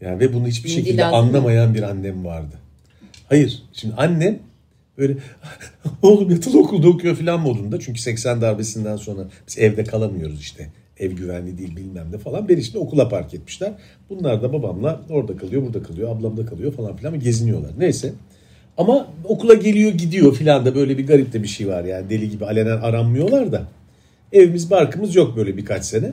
Yani 0.00 0.20
ve 0.20 0.34
bunu 0.34 0.48
hiçbir 0.48 0.68
şekilde 0.68 1.02
lazım. 1.02 1.18
anlamayan 1.18 1.74
bir 1.74 1.82
annem 1.82 2.24
vardı. 2.24 2.61
Hayır. 3.32 3.62
Şimdi 3.72 3.94
annem 3.94 4.38
böyle 4.98 5.16
oğlum 6.02 6.30
yatılı 6.30 6.60
okulda 6.60 6.88
okuyor 6.88 7.16
falan 7.16 7.40
modunda. 7.40 7.80
Çünkü 7.80 8.00
80 8.00 8.40
darbesinden 8.40 8.96
sonra 8.96 9.24
biz 9.48 9.58
evde 9.58 9.84
kalamıyoruz 9.84 10.40
işte. 10.40 10.68
Ev 10.98 11.12
güvenli 11.12 11.58
değil 11.58 11.76
bilmem 11.76 12.12
ne 12.12 12.18
falan. 12.18 12.48
Beni 12.48 12.64
şimdi 12.64 12.78
okula 12.78 13.08
park 13.08 13.34
etmişler. 13.34 13.72
Bunlar 14.10 14.42
da 14.42 14.52
babamla 14.52 15.00
orada 15.10 15.36
kalıyor, 15.36 15.62
burada 15.62 15.82
kalıyor, 15.82 16.16
ablam 16.16 16.36
da 16.36 16.46
kalıyor 16.46 16.72
falan 16.72 16.96
filan. 16.96 17.20
Geziniyorlar. 17.20 17.70
Neyse. 17.78 18.12
Ama 18.78 19.08
okula 19.24 19.54
geliyor 19.54 19.92
gidiyor 19.92 20.34
filan 20.34 20.66
da 20.66 20.74
böyle 20.74 20.98
bir 20.98 21.06
garip 21.06 21.32
de 21.32 21.42
bir 21.42 21.48
şey 21.48 21.68
var 21.68 21.84
yani. 21.84 22.10
Deli 22.10 22.30
gibi 22.30 22.44
alenen 22.44 22.76
aranmıyorlar 22.76 23.52
da. 23.52 23.68
Evimiz 24.32 24.70
barkımız 24.70 25.14
yok 25.14 25.36
böyle 25.36 25.56
birkaç 25.56 25.84
sene. 25.84 26.12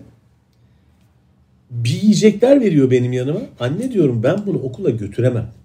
Bir 1.71 2.01
yiyecekler 2.01 2.61
veriyor 2.61 2.91
benim 2.91 3.13
yanıma. 3.13 3.41
Anne 3.59 3.91
diyorum 3.91 4.23
ben 4.23 4.45
bunu 4.45 4.57
okula 4.57 4.89
götüremem. 4.89 5.58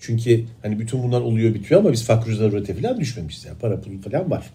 Çünkü 0.00 0.44
hani 0.62 0.78
bütün 0.78 1.02
bunlar 1.02 1.20
oluyor 1.20 1.54
bitiyor 1.54 1.80
ama 1.80 1.92
biz 1.92 2.04
fakir 2.04 2.32
zarurete 2.32 2.74
falan 2.74 3.00
düşmemişiz. 3.00 3.44
Yani 3.44 3.58
para 3.58 3.80
pul 3.80 3.90
falan 4.10 4.30
var. 4.30 4.50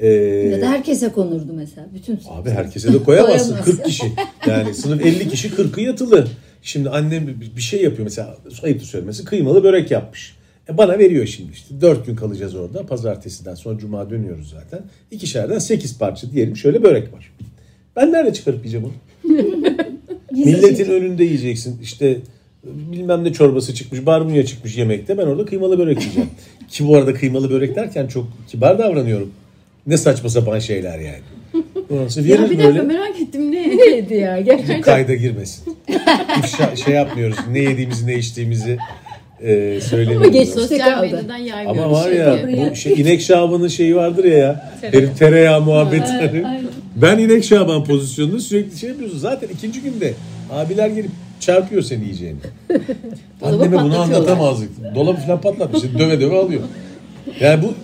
Ee, 0.00 0.06
ya 0.08 0.60
da 0.60 0.68
herkese 0.70 1.08
konurdu 1.12 1.52
mesela. 1.56 1.88
Bütün 1.94 2.18
Abi 2.28 2.50
herkese 2.50 2.92
de 2.92 3.02
koyamazsın. 3.02 3.48
Koyamaz. 3.50 3.64
40 3.64 3.84
kişi. 3.84 4.12
Yani 4.46 4.74
sınıf 4.74 5.06
50 5.06 5.28
kişi 5.28 5.48
40'ı 5.48 5.80
yatılı. 5.82 6.26
Şimdi 6.62 6.90
annem 6.90 7.26
bir- 7.56 7.60
şey 7.60 7.82
yapıyor 7.82 8.02
mesela 8.04 8.36
ayıp 8.62 8.82
söylemesi 8.82 9.24
kıymalı 9.24 9.64
börek 9.64 9.90
yapmış. 9.90 10.36
E 10.68 10.78
bana 10.78 10.98
veriyor 10.98 11.26
şimdi 11.26 11.52
işte. 11.52 11.80
4 11.80 12.06
gün 12.06 12.16
kalacağız 12.16 12.54
orada. 12.54 12.86
Pazartesiden 12.86 13.54
sonra 13.54 13.78
cuma 13.78 14.10
dönüyoruz 14.10 14.50
zaten. 14.50 14.80
İkişerden 15.10 15.58
8 15.58 15.98
parça 15.98 16.32
diyelim 16.32 16.56
şöyle 16.56 16.82
börek 16.82 17.12
var. 17.12 17.32
Ben 17.96 18.12
nerede 18.12 18.32
çıkarıp 18.32 18.58
yiyeceğim 18.58 18.86
onu? 18.86 18.94
Milletin 20.32 20.90
önünde 20.90 21.24
yiyeceksin. 21.24 21.78
İşte 21.82 22.18
bilmem 22.92 23.24
ne 23.24 23.32
çorbası 23.32 23.74
çıkmış, 23.74 24.06
barbunya 24.06 24.46
çıkmış 24.46 24.76
yemekte. 24.76 25.18
Ben 25.18 25.22
orada 25.26 25.44
kıymalı 25.44 25.78
börek 25.78 26.00
yiyeceğim. 26.00 26.28
Ki 26.70 26.86
bu 26.88 26.96
arada 26.96 27.14
kıymalı 27.14 27.50
börek 27.50 27.76
derken 27.76 28.06
çok 28.06 28.26
kibar 28.48 28.78
davranıyorum. 28.78 29.30
Ne 29.86 29.96
saçma 29.96 30.28
sapan 30.28 30.58
şeyler 30.58 30.98
yani. 30.98 31.20
Sonra 32.08 32.26
Ya 32.26 32.38
bir 32.38 32.38
dakika 32.42 32.64
böyle 32.64 32.82
merak 32.82 33.20
ettim 33.20 33.52
ne? 33.52 33.76
Neydi 33.76 34.14
ya 34.14 34.40
gerçekten. 34.46 34.80
kayda 34.80 35.14
girmesin. 35.14 35.64
İfşa, 36.38 36.76
şey 36.76 36.94
yapmıyoruz. 36.94 37.36
Ne 37.50 37.58
yediğimizi 37.58 38.06
ne 38.06 38.14
içtiğimizi 38.14 38.78
e, 39.42 39.80
söylemiyoruz. 39.80 40.32
geç- 40.32 40.48
Sosyal 40.48 41.00
medyadan 41.02 41.36
yaymıyoruz. 41.36 41.82
Ama 41.82 41.92
var 41.92 42.10
ya 42.10 42.38
Çünkü. 42.40 42.70
bu 42.70 42.76
şey, 42.76 42.92
inek 42.92 43.20
şabanın 43.20 43.68
şeyi 43.68 43.96
vardır 43.96 44.24
ya 44.24 44.38
ya. 44.38 44.70
Herif 44.80 45.18
tereyağı 45.18 45.60
muhabbetleri. 45.60 46.44
ben 46.96 47.18
inek 47.18 47.44
şaban 47.44 47.84
pozisyonunda 47.84 48.40
sürekli 48.40 48.78
şey 48.78 48.88
yapıyorsun. 48.90 49.18
Zaten 49.18 49.48
ikinci 49.54 49.80
günde 49.80 50.14
abiler 50.52 50.88
gelip 50.88 51.10
çarpıyor 51.40 51.82
seni 51.82 52.02
yiyeceğini. 52.02 52.38
Anneme 53.42 53.82
bunu 53.82 54.00
anlatamazdık. 54.00 54.94
Dolabı 54.94 55.20
falan 55.20 55.40
patlatmış. 55.40 55.82
Döve 55.98 56.20
döve 56.20 56.36
alıyor. 56.38 56.62
Yani 57.40 57.62
bu 57.62 57.74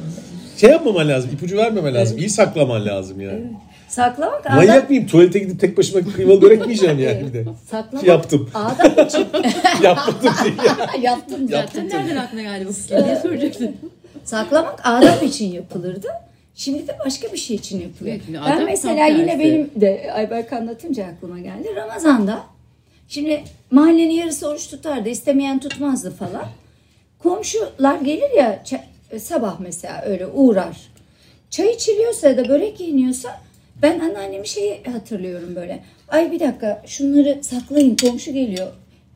şey 0.56 0.70
yapmaman 0.70 1.08
lazım. 1.08 1.30
ipucu 1.34 1.56
vermemen 1.56 1.94
lazım. 1.94 2.18
İyi 2.18 2.30
saklaman 2.30 2.86
lazım 2.86 3.20
yani. 3.20 3.42
saklamak 3.88 4.46
adam 4.46 4.56
Manyak 4.56 4.90
mıyım? 4.90 5.06
Tuvalete 5.06 5.38
gidip 5.38 5.60
tek 5.60 5.78
başıma 5.78 6.12
kıymalı 6.12 6.42
börek 6.42 6.64
yiyeceğim 6.64 6.98
yani 6.98 7.26
bir 7.28 7.32
de. 7.32 7.44
saklamak 7.70 8.06
Yaptım. 8.06 8.50
adam 8.54 9.06
için 9.06 9.26
Yaptım 9.82 10.32
ya. 10.66 11.00
yaptım 11.10 11.48
zaten. 11.48 11.82
Zaten 11.82 11.88
nereden 12.00 12.16
aklına 12.16 12.42
geldi 12.42 12.66
bu 12.68 12.72
fikir 12.72 13.04
diye 13.04 13.16
soracaksın. 13.16 13.76
Saklamak 14.24 14.80
adam 14.84 15.26
için 15.26 15.52
yapılırdı. 15.52 16.08
Şimdi 16.54 16.88
de 16.88 16.96
başka 17.06 17.32
bir 17.32 17.38
şey 17.38 17.56
için 17.56 17.80
yapılıyor. 17.80 18.16
Evet, 18.16 18.26
ben 18.46 18.52
adam 18.52 18.64
mesela 18.64 19.06
yine 19.06 19.26
tersi. 19.26 19.38
benim 19.40 19.70
de 19.76 20.10
Ayberk 20.14 20.52
anlatınca 20.52 21.06
aklıma 21.06 21.38
geldi. 21.38 21.68
Ramazan'da 21.76 22.38
şimdi 23.12 23.44
mahallenin 23.70 24.10
yarısı 24.10 24.48
oruç 24.48 24.68
tutardı. 24.68 25.08
istemeyen 25.08 25.58
tutmazdı 25.60 26.10
falan. 26.10 26.46
Komşular 27.18 28.00
gelir 28.00 28.30
ya 28.36 28.62
sabah 29.18 29.60
mesela 29.60 30.02
öyle 30.06 30.26
uğrar. 30.26 30.76
Çay 31.50 31.72
içiliyorsa 31.72 32.28
ya 32.28 32.36
da 32.36 32.48
börek 32.48 32.80
yeniyorsa 32.80 33.40
ben 33.82 34.00
anneannemi 34.00 34.48
şeyi 34.48 34.82
hatırlıyorum 34.92 35.56
böyle. 35.56 35.82
Ay 36.08 36.32
bir 36.32 36.40
dakika 36.40 36.82
şunları 36.86 37.38
saklayın 37.42 37.96
komşu 37.96 38.32
geliyor. 38.32 38.68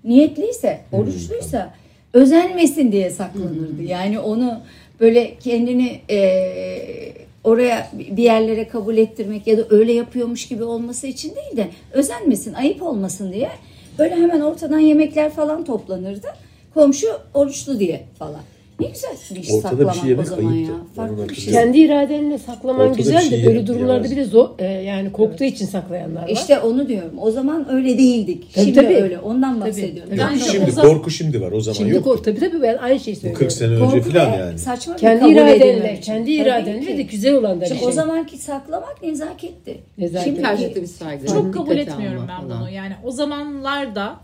Niyetliyse, 0.05 0.81
oruçluysa 0.93 1.75
özenmesin 2.13 2.93
diye 2.93 3.11
saklanırdı. 3.11 3.83
Yani 3.83 4.19
onu 4.21 4.61
böyle 5.01 5.35
kendini 5.39 6.01
eee, 6.09 7.13
oraya 7.45 7.91
bir 7.93 8.23
yerlere 8.23 8.69
kabul 8.69 8.97
ettirmek 8.97 9.47
ya 9.47 9.59
da 9.59 9.63
öyle 9.71 9.93
yapıyormuş 9.93 10.49
gibi 10.49 10.65
olması 10.65 11.07
için 11.07 11.37
değil 11.37 11.57
de 11.57 11.69
özenmesin, 11.93 12.55
ayıp 12.55 12.83
olmasın 12.83 13.33
diye 13.33 13.51
böyle 13.99 14.15
hemen 14.15 14.41
ortadan 14.41 14.79
yemekler 14.79 15.31
falan 15.31 15.65
toplanırdı. 15.65 16.27
Komşu 16.75 17.07
oruçlu 17.35 17.79
diye 17.79 18.07
falan. 18.19 18.43
Ne 18.81 18.87
güzel 18.87 19.11
bir 19.35 19.41
iş 19.41 19.51
Ortada 19.51 19.73
bir 19.73 19.77
saklamak 19.85 19.95
şey 19.95 20.11
yemek 20.11 20.27
o 20.27 20.29
zaman 20.29 20.53
ayıptı. 20.53 20.73
ya. 20.73 20.79
Farklı 20.97 21.29
bir 21.29 21.35
şey. 21.35 21.53
Kendi 21.53 21.79
iradenle 21.79 22.39
saklaman 22.39 22.81
Ortada 22.81 22.93
bir 22.99 23.03
güzel 23.05 23.21
şey 23.21 23.43
de 23.43 23.47
böyle 23.47 23.67
durumlarda 23.67 23.95
yemez. 23.95 24.11
bir 24.11 24.17
de 24.17 24.25
zor 24.25 24.49
e, 24.59 24.65
yani 24.65 25.13
korktuğu 25.13 25.45
için 25.45 25.67
saklayanlar 25.67 26.23
var. 26.23 26.29
İşte 26.29 26.59
onu 26.59 26.89
diyorum. 26.89 27.13
O 27.21 27.31
zaman 27.31 27.67
öyle 27.73 27.99
değildik. 27.99 28.55
Tabii, 28.55 28.65
Şimdi 28.65 28.77
tabii. 28.81 28.95
öyle. 28.97 29.19
Ondan 29.19 29.61
bahsediyorum. 29.61 30.11
Tabii. 30.11 30.21
Yani 30.21 30.41
Şimdi 30.41 30.65
o 30.69 30.71
zaman 30.71 30.91
korku 30.95 31.11
şimdi 31.11 31.41
var 31.41 31.53
o 31.53 31.61
zaman 31.61 31.77
Şimdi 31.77 31.91
yok. 31.95 32.05
kork 32.05 32.25
tabii 32.25 32.41
tabii 32.41 32.63
ben 32.63 32.77
aynı 32.77 33.01
şeyi 33.01 33.15
Bu 33.17 33.21
söylüyorum. 33.21 33.39
40 33.47 33.53
sene 33.53 33.71
önce 33.75 33.85
korku 33.99 34.11
falan 34.11 34.33
ve 34.33 34.37
yani. 34.37 34.59
Saçma 34.59 34.95
bir 34.95 34.99
Kendi 35.01 35.21
kabul 35.21 35.33
iradenle, 35.33 35.71
edilmek. 35.73 36.03
kendi 36.03 36.23
Tabii 36.25 36.33
iradenle 36.35 36.81
ki. 36.93 36.99
de 36.99 37.03
güzel 37.03 37.35
olan 37.35 37.57
da 37.57 37.61
bir 37.61 37.67
Şimdi 37.67 37.79
şey. 37.81 37.89
O 37.89 37.93
zamanki 37.93 38.39
saklamak 38.39 39.03
nezaketti. 39.03 39.79
Nezaket. 39.99 40.25
Şimdi 40.29 40.43
Karşılıklı 40.43 40.83
bir 40.83 40.87
saygı. 40.87 41.27
Çok 41.27 41.55
kabul 41.55 41.77
etmiyorum 41.77 42.23
alma 42.23 42.29
ben 42.43 42.49
falan. 42.49 42.61
bunu. 42.61 42.71
Yani 42.71 42.93
o 43.05 43.11
zamanlarda 43.11 44.17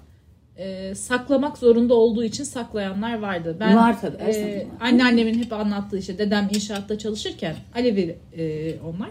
e, 0.58 0.94
saklamak 0.94 1.58
zorunda 1.58 1.94
olduğu 1.94 2.24
için 2.24 2.44
saklayanlar 2.44 3.18
vardı. 3.18 3.56
Ben 3.60 3.76
Var 3.76 4.00
tabii, 4.00 4.22
e, 4.22 4.56
var. 4.56 4.88
anneannemin 4.88 5.42
hep 5.42 5.52
anlattığı 5.52 5.98
işte 5.98 6.18
dedem 6.18 6.48
inşaatta 6.54 6.98
çalışırken 6.98 7.56
Alevi 7.74 8.16
e, 8.36 8.74
onlar. 8.80 9.10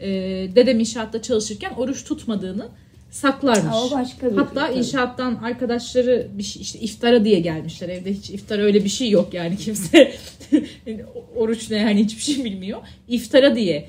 E, 0.00 0.08
dedem 0.54 0.80
inşaatta 0.80 1.22
çalışırken 1.22 1.70
oruç 1.76 2.04
tutmadığını 2.04 2.68
saklarmış. 3.10 3.72
Ha, 3.72 3.84
o 3.84 3.90
başka 3.90 4.32
bir 4.32 4.36
Hatta 4.36 4.66
tabii. 4.66 4.78
inşaattan 4.78 5.34
arkadaşları 5.34 6.28
bir 6.34 6.42
şey, 6.42 6.62
işte 6.62 6.78
iftara 6.78 7.24
diye 7.24 7.40
gelmişler. 7.40 7.88
Evde 7.88 8.12
hiç 8.12 8.30
iftar 8.30 8.58
öyle 8.58 8.84
bir 8.84 8.88
şey 8.88 9.10
yok 9.10 9.34
yani 9.34 9.56
kimse 9.56 10.12
oruç 11.36 11.70
ne 11.70 11.76
yani 11.76 12.04
hiçbir 12.04 12.22
şey 12.22 12.44
bilmiyor. 12.44 12.80
İftara 13.08 13.56
diye 13.56 13.88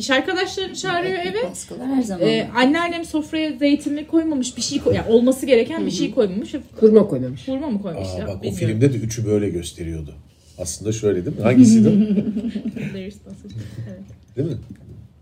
iş 0.00 0.10
arkadaşlarını 0.10 0.74
çağırıyor 0.74 1.18
eve. 1.18 1.42
Baskılar 1.50 1.88
her 1.88 2.02
zaman. 2.02 2.28
Ee, 2.28 2.50
anneannem 2.56 3.04
sofraya 3.04 3.58
zeytinli 3.58 4.06
koymamış 4.06 4.56
bir 4.56 4.62
şey 4.62 4.80
koy, 4.80 4.94
yani 4.94 5.12
olması 5.12 5.46
gereken 5.46 5.86
bir 5.86 5.90
şey 5.90 6.10
koymamış. 6.10 6.54
Hep 6.54 6.62
Kurma 6.80 7.08
koymamış. 7.08 7.48
Hurma 7.48 7.70
mı 7.70 7.82
koymuş 7.82 8.08
Aa, 8.08 8.18
ya? 8.18 8.26
bak 8.26 8.36
o 8.36 8.42
bilmiyorum. 8.42 8.58
filmde 8.58 8.92
de 8.92 8.96
üçü 8.96 9.26
böyle 9.26 9.48
gösteriyordu. 9.50 10.14
Aslında 10.58 10.92
şöyle 10.92 11.26
değil 11.26 11.36
mi? 11.36 11.42
Hangisiydi? 11.42 11.86
Darius 12.94 13.16
Bastards. 13.26 13.54
Evet. 13.88 14.36
değil 14.36 14.48
mi? 14.48 14.56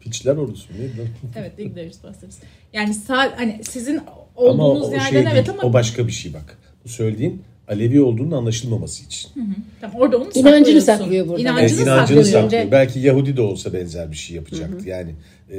Piçler 0.01 0.37
ordusu 0.37 0.73
mu? 0.73 0.79
Neydi 0.81 0.99
lan? 0.99 1.07
Evet, 1.37 1.77
Darius 1.77 2.03
Bastards. 2.05 2.37
Yani 2.73 2.95
sağ, 2.95 3.39
hani 3.39 3.61
sizin 3.71 3.97
Ama 3.97 4.07
o, 4.37 4.45
olduğunuz 4.45 4.89
o 4.89 4.93
yerden 4.93 5.11
şey 5.11 5.21
evet 5.21 5.47
değil. 5.47 5.51
ama 5.51 5.69
O 5.69 5.73
başka 5.73 6.07
bir 6.07 6.13
şey 6.13 6.35
bak. 6.35 6.59
Bu 6.85 6.89
söylediğin 6.89 7.43
Alevi 7.69 8.01
olduğunun 8.01 8.31
anlaşılmaması 8.31 9.05
için. 9.05 9.31
Tamam, 9.81 9.97
orada 10.01 10.19
onu 10.19 10.29
İnancını 10.35 10.81
saklıyor 10.83 11.29
burada. 11.29 11.41
İnancını, 11.41 11.61
Evet, 11.61 11.81
inancını 11.81 12.25
saklıyor. 12.25 12.43
saklıyor. 12.43 12.71
Belki 12.73 12.99
Yahudi 13.01 13.37
de 13.37 13.43
olsa 13.43 13.73
benzer 13.73 14.11
bir 14.11 14.17
şey 14.17 14.37
yapacaktı. 14.37 14.89
Yani 14.89 15.15
e, 15.53 15.59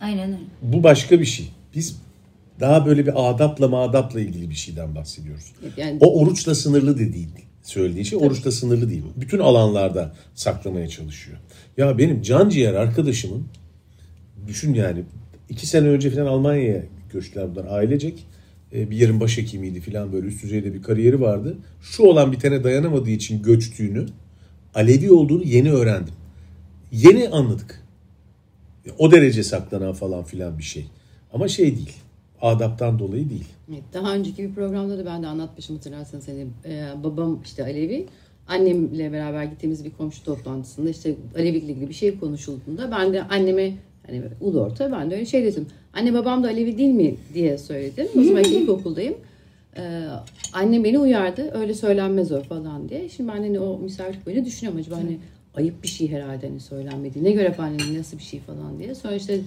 Aynen 0.00 0.28
öyle. 0.28 0.38
bu 0.62 0.82
başka 0.82 1.20
bir 1.20 1.24
şey. 1.24 1.46
Biz 1.74 1.96
daha 2.60 2.86
böyle 2.86 3.06
bir 3.06 3.30
adapla 3.30 3.68
madapla 3.68 4.20
ilgili 4.20 4.50
bir 4.50 4.54
şeyden 4.54 4.94
bahsediyoruz. 4.94 5.52
Yani 5.76 5.96
O 6.00 6.20
oruçla 6.20 6.54
sınırlı 6.54 6.94
da 6.94 6.98
değil. 6.98 7.28
Söylediği 7.62 8.04
şey 8.04 8.18
oruçla 8.18 8.52
sınırlı 8.52 8.90
değil. 8.90 9.02
Bütün 9.16 9.38
alanlarda 9.38 10.14
saklamaya 10.34 10.88
çalışıyor. 10.88 11.38
Ya 11.76 11.98
benim 11.98 12.22
can 12.22 12.48
ciğer 12.48 12.74
arkadaşımın 12.74 13.44
düşün 14.48 14.74
yani 14.74 15.02
iki 15.50 15.66
sene 15.66 15.88
önce 15.88 16.10
falan 16.10 16.26
Almanya'ya 16.26 16.82
göçtüler 17.12 17.46
bunlar 17.54 17.66
ailecek. 17.78 18.26
Ee, 18.74 18.90
Bir 18.90 18.96
yerin 18.96 19.20
başhekimiydi 19.20 19.80
falan 19.80 20.12
böyle 20.12 20.26
üst 20.26 20.42
düzeyde 20.42 20.74
bir 20.74 20.82
kariyeri 20.82 21.20
vardı. 21.20 21.56
Şu 21.80 22.02
olan 22.02 22.32
bitene 22.32 22.64
dayanamadığı 22.64 23.10
için 23.10 23.42
göçtüğünü, 23.42 24.06
Alevi 24.74 25.12
olduğunu 25.12 25.44
yeni 25.44 25.72
öğrendim. 25.72 26.14
Yeni 26.92 27.28
anladık. 27.28 27.82
O 28.98 29.12
derece 29.12 29.42
saklanan 29.42 29.92
falan 29.92 30.24
filan 30.24 30.58
bir 30.58 30.62
şey. 30.62 30.86
Ama 31.32 31.48
şey 31.48 31.76
değil. 31.76 31.92
Adaptan 32.40 32.98
dolayı 32.98 33.30
değil. 33.30 33.44
Evet, 33.70 33.82
daha 33.92 34.14
önceki 34.14 34.42
bir 34.42 34.54
programda 34.54 34.98
da 34.98 35.06
ben 35.06 35.22
de 35.22 35.26
anlatmışım 35.26 35.76
hatırlarsanız 35.76 36.28
hani 36.28 36.46
e, 36.64 36.88
babam 37.04 37.40
işte 37.44 37.62
Alevi 37.64 38.06
annemle 38.48 39.12
beraber 39.12 39.44
gittiğimiz 39.44 39.84
bir 39.84 39.90
komşu 39.90 40.24
toplantısında 40.24 40.90
işte 40.90 41.14
Alevilikle 41.36 41.72
ilgili 41.72 41.88
bir 41.88 41.94
şey 41.94 42.18
konuşulduğunda 42.18 42.90
ben 42.90 43.12
de 43.12 43.22
anneme 43.22 43.72
hani 44.06 44.22
ulu 44.40 44.60
orta 44.60 44.92
ben 44.92 45.10
de 45.10 45.14
öyle 45.14 45.26
şey 45.26 45.44
dedim. 45.44 45.66
Anne 45.94 46.14
babam 46.14 46.44
da 46.44 46.48
Alevi 46.48 46.78
değil 46.78 46.92
mi 46.94 47.14
diye 47.34 47.58
söyledim. 47.58 48.06
O 48.20 48.22
zaman 48.22 48.42
işte 48.42 48.60
ilkokuldayım. 48.60 49.14
Ee, 49.76 50.06
annem 50.52 50.84
beni 50.84 50.98
uyardı. 50.98 51.50
Öyle 51.54 51.74
söylenmez 51.74 52.32
o 52.32 52.42
falan 52.42 52.88
diye. 52.88 53.08
Şimdi 53.08 53.30
ben 53.30 53.36
hani 53.36 53.60
o 53.60 53.78
misafirlik 53.78 54.26
boyunca 54.26 54.44
düşünüyorum 54.44 54.80
acaba 54.80 54.96
hani 54.96 55.18
ayıp 55.54 55.82
bir 55.82 55.88
şey 55.88 56.10
herhalde 56.10 56.48
hani 56.48 56.60
söylenmedi. 56.60 57.24
Ne 57.24 57.30
göre 57.32 57.54
annemin 57.58 57.98
nasıl 57.98 58.18
bir 58.18 58.22
şey 58.22 58.40
falan 58.40 58.78
diye. 58.78 58.94
Sonra 58.94 59.14
işte 59.14 59.40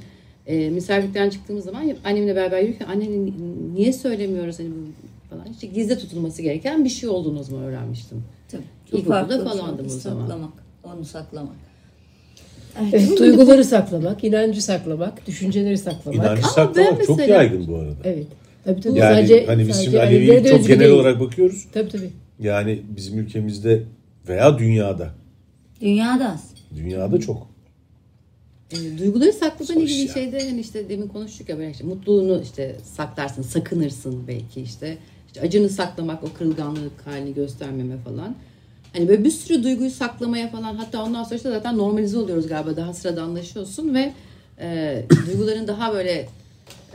e, 0.48 0.70
misafirlikten 0.70 1.30
çıktığımız 1.30 1.66
zaman 1.66 1.94
annemle 2.06 2.36
beraber 2.36 2.62
yürürken 2.62 2.88
anne 2.88 3.06
niye 3.76 3.94
söylemiyoruz 3.94 4.60
hani 4.60 4.70
falan. 5.30 5.52
İşte 5.52 5.68
gizli 5.68 5.98
tutulması 5.98 6.42
gereken 6.42 6.84
bir 6.84 6.90
şey 6.90 7.10
olduğunu 7.10 7.40
o 7.40 7.44
zaman 7.44 7.64
öğrenmiştim. 7.64 8.24
Tabii. 8.52 8.64
Çok 8.92 9.00
İlkokulda 9.00 9.36
şey. 9.36 9.44
falandım 9.44 9.86
o 9.86 9.90
zaman. 9.90 10.22
Saklamak. 10.22 10.54
Onu 10.84 11.06
saklamak. 11.06 11.56
Evet, 12.80 13.20
duyguları 13.20 13.64
saklamak, 13.64 14.24
inancı 14.24 14.62
saklamak, 14.62 15.28
düşünceleri 15.28 15.78
saklamak. 15.78 16.16
İnancı 16.16 16.42
Ama 16.42 16.52
saklamak 16.52 17.00
ben 17.00 17.06
çok 17.06 17.18
mesela- 17.18 17.44
yaygın 17.44 17.68
bu 17.68 17.76
arada. 17.76 17.96
Evet. 18.04 18.28
Tabii 18.66 18.82
tabii. 18.82 19.00
Yani 19.00 19.16
sadece, 19.16 19.46
hani 19.46 19.68
biz 19.68 19.82
şimdi 19.84 19.98
de 19.98 20.50
çok 20.50 20.68
genel 20.68 20.80
değil. 20.80 20.92
olarak 20.92 21.20
bakıyoruz. 21.20 21.66
Tabii 21.74 21.90
tabii. 21.90 22.10
Yani 22.40 22.82
bizim 22.96 23.20
ülkemizde 23.20 23.84
veya 24.28 24.60
dünyada. 24.60 25.10
Dünyada 25.82 26.32
az. 26.32 26.44
Dünyada 26.76 27.20
çok. 27.20 27.48
E, 28.72 28.98
duyguları 28.98 29.34
saklaman 29.34 29.82
ilgili 29.84 30.08
ya. 30.08 30.14
şeyde 30.14 30.50
hani 30.50 30.60
işte 30.60 30.90
demin 30.90 31.08
konuştuk 31.08 31.50
ya 31.50 31.58
böyle 31.58 31.72
işte 31.72 31.84
mutluluğunu 31.84 32.42
işte 32.44 32.76
saklarsın, 32.84 33.42
sakınırsın 33.42 34.28
belki 34.28 34.62
işte. 34.62 34.98
İşte 35.28 35.42
acını 35.42 35.70
saklamak, 35.70 36.24
o 36.24 36.28
kırılganlık 36.38 37.08
halini 37.08 37.34
göstermeme 37.34 37.98
falan. 37.98 38.36
Hani 38.96 39.08
böyle 39.08 39.24
bir 39.24 39.32
sürü 39.32 39.64
duyguyu 39.64 39.90
saklamaya 39.92 40.50
falan 40.50 40.76
hatta 40.76 41.04
ondan 41.04 41.24
sonra 41.24 41.36
işte 41.36 41.50
zaten 41.50 41.78
normalize 41.78 42.18
oluyoruz 42.18 42.48
galiba 42.48 42.76
daha 42.76 42.94
sıradanlaşıyorsun 42.94 43.94
ve 43.94 44.14
e, 44.60 45.02
duyguların 45.28 45.68
daha 45.68 45.94
böyle 45.94 46.28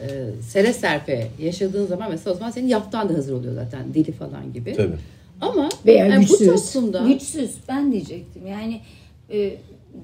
e, 0.02 0.06
sere 0.48 0.72
serpe 0.72 1.28
yaşadığın 1.42 1.86
zaman 1.86 2.10
mesela 2.10 2.34
o 2.34 2.38
zaman 2.38 2.50
senin 2.50 2.68
yaptığın 2.68 3.08
da 3.08 3.14
hazır 3.14 3.32
oluyor 3.32 3.54
zaten 3.54 3.94
dili 3.94 4.12
falan 4.12 4.52
gibi. 4.52 4.72
Tabii. 4.72 4.96
Ama 5.40 5.68
Veya 5.86 6.06
yani 6.06 6.16
bu 6.16 6.20
güçsüz. 6.38 6.46
toplumda 6.72 7.06
Güçsüz. 7.08 7.50
Ben 7.68 7.92
diyecektim. 7.92 8.46
Yani 8.46 8.80
e, 9.32 9.54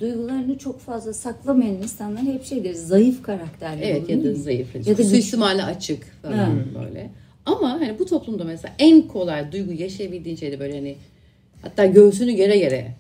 duygularını 0.01 0.59
çok 0.59 0.81
fazla 0.81 1.13
saklamayan 1.13 1.75
insanlar 1.75 2.23
hep 2.23 2.45
şeydir. 2.45 2.75
Zayıf 2.75 3.23
karakterli 3.23 3.83
Evet 3.85 4.03
olur, 4.03 4.11
ya 4.11 4.25
da 4.25 4.35
zayıf. 4.35 4.75
Ya 4.75 4.81
Ya 4.87 4.99
da 4.99 5.05
suistimale 5.05 5.63
açık 5.65 6.23
falan 6.23 6.37
Ha. 6.39 6.51
böyle. 6.85 7.11
Ama 7.47 7.71
hani 7.73 7.99
bu 7.99 8.07
toplumda 8.07 8.45
mesela 8.45 8.75
en 8.79 9.03
kolay 9.03 9.53
duygu 9.53 9.73
yaşayabildiğin 9.73 10.37
şey 10.37 10.53
de 10.53 10.61
böyle 10.61 10.75
hani 10.75 10.97
hatta 11.69 11.87
göğsünü 11.87 12.33
gere 12.33 12.59
gere 12.59 12.95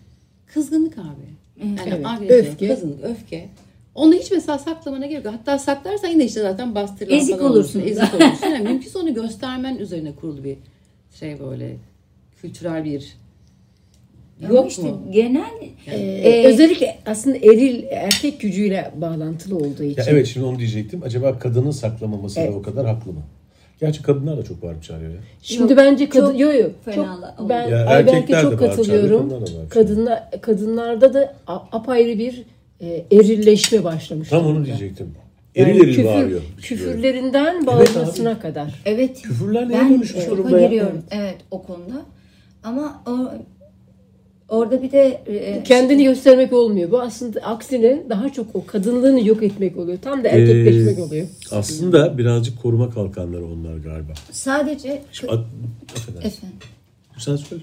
kızgınlık 0.47 0.99
abi. 0.99 1.27
Yani 1.61 1.81
Evet. 1.87 2.07
agresyon, 2.07 2.39
Öfke. 2.53 2.69
kızgınlık, 2.69 3.05
öfke. 3.05 3.49
Onu 3.95 4.15
hiç 4.15 4.31
mesela 4.31 4.59
saklamana 4.59 5.07
gerek 5.07 5.25
yok. 5.25 5.35
Hatta 5.35 5.59
saklarsan 5.59 6.09
yine 6.09 6.25
işte 6.25 6.41
zaten 6.41 6.75
bastırılan 6.75 7.19
Ezik 7.19 7.39
falan 7.39 7.51
olursun. 7.51 7.81
Ezik 7.81 8.15
olursun. 8.15 8.47
Yani 8.47 8.69
mümkünse 8.69 8.99
onu 8.99 9.15
göstermen 9.15 9.77
üzerine 9.77 10.13
kurulu 10.21 10.45
bir 10.45 10.57
şey 11.21 11.41
böyle 11.41 11.77
kültürel 12.43 12.85
bir 12.85 13.17
Ama 14.45 14.55
yok 14.55 14.71
işte 14.71 14.83
mu? 14.83 15.03
genel 15.11 15.51
Ee, 15.87 15.97
Ee, 15.97 16.47
özellikle 16.47 16.99
aslında 17.07 17.37
eril 17.37 17.85
erkek 17.91 18.41
gücüyle 18.41 18.91
bağlantılı 18.97 19.57
olduğu 19.57 19.83
için. 19.83 20.01
Ya 20.03 20.05
evet 20.09 20.27
şimdi 20.27 20.47
onu 20.47 20.59
diyecektim. 20.59 21.03
Acaba 21.03 21.39
kadının 21.39 21.71
saklamaması 21.71 22.41
Evet. 22.41 22.53
da 22.53 22.57
o 22.57 22.63
kadar 22.63 22.87
haklı 22.87 23.13
mı? 23.13 23.23
Gerçi 23.81 24.03
kadınlar 24.03 24.37
da 24.39 24.43
çok 24.45 24.63
bağırıp 24.63 24.83
çağırıyor 24.83 25.11
ya. 25.11 25.19
Şimdi 25.43 25.69
Çok- 25.69 25.79
bence 25.79 26.09
kadın 26.09 26.31
çok 26.31 26.41
yo 26.41 26.51
çok 26.95 27.07
ben 27.49 27.69
Ya 27.69 27.79
erkekler 27.79 28.39
de 28.47 28.51
çok 28.51 28.59
katılıyorum. 28.59 29.29
kadınlar. 29.31 29.69
Kadınlar 29.69 30.23
kadınlarda 30.41 31.15
da 31.15 31.35
a- 31.47 31.63
apayrı 31.73 32.19
bir 32.19 32.43
e, 32.81 33.05
erilleşme 33.13 33.85
başlamış. 33.85 34.29
Tam 34.29 34.47
onu 34.47 34.65
diyecektim. 34.65 35.15
Yani 35.55 35.71
Eril 35.71 35.81
eril 35.81 35.95
küfür- 35.95 36.05
bağırıyor. 36.05 36.41
Küfürlerinden 36.63 37.67
bağırmasına 37.67 38.39
kadar. 38.39 38.75
evet 38.85 39.23
Küfürler 39.23 39.69
neye 39.69 39.79
ben 39.81 39.95
dönüşmüş 39.95 40.25
şoka 40.25 40.37
durumda 40.37 40.61
giriyorum. 40.61 41.03
Evet 41.11 41.37
o 41.51 41.63
konuda. 41.63 42.03
Ama 42.65 43.03
o, 43.07 43.13
orada 44.49 44.83
bir 44.83 44.93
de 44.93 45.21
e, 45.27 45.63
Kendini 45.65 46.05
göstermek 46.05 46.53
olmuyor. 46.53 46.91
Bu 46.91 47.01
aslında 47.01 47.41
aksine 47.41 48.03
daha 48.09 48.33
çok 48.33 48.57
o 48.57 48.67
kadınlığını 48.67 49.29
yok 49.29 49.43
etmek 49.43 49.77
oluyor. 49.77 49.99
Tam 50.03 50.25
da 50.25 50.29
erkekleşmek 50.29 50.99
Ee, 50.99 51.03
oluyor. 51.03 51.27
Aslında 51.51 52.19
birazcık 52.19 52.63
koruma 52.63 52.91
kalkanları 52.91 53.47
onlar 53.47 53.77
galiba. 53.77 54.13
sadece 54.33 55.03
Şu, 55.13 55.31
affedersin. 55.97 56.27
efendim 56.29 56.57
Sen 57.19 57.37
söyle. 57.37 57.63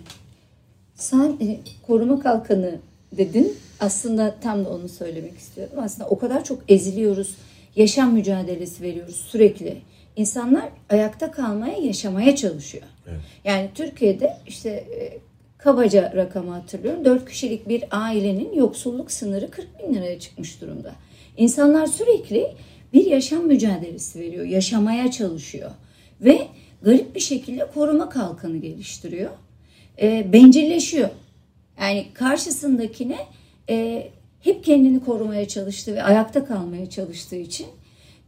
Sen 0.96 1.38
e, 1.42 1.60
koruma 1.88 2.20
kalkanı 2.20 2.76
dedin. 3.18 3.54
Aslında 3.80 4.36
tam 4.42 4.66
da 4.66 4.70
onu 4.70 4.90
söylemek 4.90 5.38
istiyorum. 5.38 5.74
Aslında 5.82 6.10
o 6.10 6.20
kadar 6.20 6.44
çok 6.44 6.60
eziliyoruz. 6.70 7.36
Yaşam 7.76 8.14
mücadelesi 8.14 8.84
veriyoruz 8.84 9.16
sürekli. 9.16 9.78
İnsanlar 10.16 10.64
ayakta 10.90 11.32
kalmaya, 11.32 11.78
yaşamaya 11.78 12.36
çalışıyor. 12.36 12.84
Evet. 13.08 13.20
Yani 13.46 13.70
Türkiye'de 13.76 14.38
işte 14.48 14.70
e, 14.70 15.18
kabaca 15.64 16.14
rakamı 16.16 16.52
hatırlıyorum. 16.52 17.06
4 17.06 17.30
kişilik 17.30 17.70
bir 17.70 17.84
ailenin 17.92 18.54
yoksulluk 18.54 19.12
sınırı 19.12 19.52
40 19.52 19.68
bin 19.80 19.94
liraya 19.94 20.20
çıkmış 20.20 20.62
durumda. 20.62 20.96
İnsanlar 21.38 21.88
sürekli 21.88 22.48
bir 22.94 23.06
yaşam 23.06 23.48
mücadelesi 23.48 24.20
veriyor. 24.20 24.46
Yaşamaya 24.46 25.12
çalışıyor. 25.12 25.72
Ve 26.22 26.48
garip 26.82 27.16
bir 27.16 27.20
şekilde 27.20 27.68
koruma 27.74 28.10
kalkanı 28.10 28.58
geliştiriyor 28.58 29.30
e, 30.02 30.34
bencilleşiyor. 30.34 31.10
Yani 31.80 32.06
karşısındakine 32.14 33.18
e, 33.70 34.08
hep 34.40 34.64
kendini 34.64 35.00
korumaya 35.00 35.48
çalıştığı 35.48 35.96
ve 35.96 36.04
ayakta 36.04 36.46
kalmaya 36.46 36.90
çalıştığı 36.90 37.36
için 37.36 37.68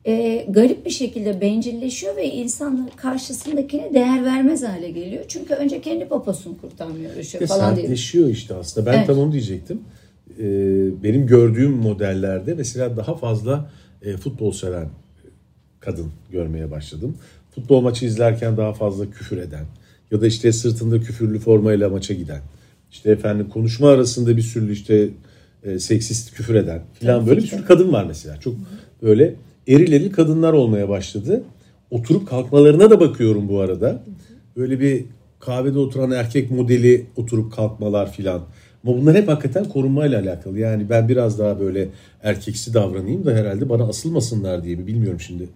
e, 0.07 0.45
garip 0.49 0.85
bir 0.85 0.89
şekilde 0.91 1.41
bencilleşiyor 1.41 2.15
ve 2.15 2.31
insanlar 2.31 2.95
karşısındakine 2.95 3.93
değer 3.93 4.25
vermez 4.25 4.63
hale 4.63 4.89
geliyor. 4.91 5.23
Çünkü 5.27 5.53
önce 5.53 5.81
kendi 5.81 6.07
poposunu 6.07 6.57
kurtarmaya 6.57 7.09
uğraşıyor 7.15 7.41
Ve 7.41 7.47
falan 7.47 7.75
diye. 7.75 7.85
sertleşiyor 7.85 8.29
işte 8.29 8.53
aslında. 8.53 8.85
Ben 8.91 8.97
Evet. 8.97 9.07
tam 9.07 9.17
onu 9.19 9.31
diyecektim. 9.31 9.79
Ee, 10.39 10.43
benim 11.03 11.27
gördüğüm 11.27 11.71
modellerde 11.71 12.53
mesela 12.53 12.97
daha 12.97 13.15
fazla 13.15 13.71
e, 14.01 14.17
futbol 14.17 14.51
seven 14.51 14.87
kadın 15.79 16.11
görmeye 16.31 16.71
başladım. 16.71 17.17
Futbol 17.55 17.81
maçı 17.81 18.05
izlerken 18.05 18.57
daha 18.57 18.73
fazla 18.73 19.11
küfür 19.11 19.37
eden 19.37 19.65
ya 20.11 20.21
da 20.21 20.27
işte 20.27 20.51
sırtında 20.51 20.99
küfürlü 20.99 21.39
formayla 21.39 21.89
maça 21.89 22.13
giden. 22.13 22.41
İşte 22.91 23.11
efendim 23.11 23.49
konuşma 23.49 23.89
arasında 23.89 24.37
bir 24.37 24.41
sürü 24.41 24.73
işte 24.73 25.09
e, 25.63 25.79
seksist 25.79 26.33
küfür 26.33 26.55
eden 26.55 26.81
falan 27.01 27.27
böyle 27.27 27.41
bir 27.41 27.47
sürü 27.47 27.65
kadın 27.65 27.93
var 27.93 28.05
mesela. 28.07 28.39
Çok 28.39 28.55
böyle 29.01 29.35
eril 29.67 29.91
eril 29.91 30.11
kadınlar 30.11 30.53
olmaya 30.53 30.89
başladı. 30.89 31.43
Oturup 31.91 32.29
kalkmalarına 32.29 32.89
da 32.89 32.99
bakıyorum 32.99 33.49
bu 33.49 33.59
arada. 33.59 34.03
Böyle 34.57 34.79
bir 34.79 35.05
kahvede 35.39 35.79
oturan 35.79 36.11
erkek 36.11 36.51
modeli 36.51 37.05
oturup 37.15 37.53
kalkmalar 37.53 38.11
filan. 38.11 38.41
Ama 38.83 38.97
bunlar 38.97 39.15
hep 39.15 39.27
hakikaten 39.27 39.65
korunmayla 39.65 40.21
alakalı. 40.21 40.59
Yani 40.59 40.89
ben 40.89 41.09
biraz 41.09 41.39
daha 41.39 41.59
böyle 41.59 41.87
erkeksi 42.23 42.73
davranayım 42.73 43.25
da 43.25 43.33
herhalde 43.33 43.69
bana 43.69 43.83
asılmasınlar 43.83 44.63
diye 44.63 44.75
mi 44.75 44.87
bilmiyorum 44.87 45.19
şimdi. 45.19 45.49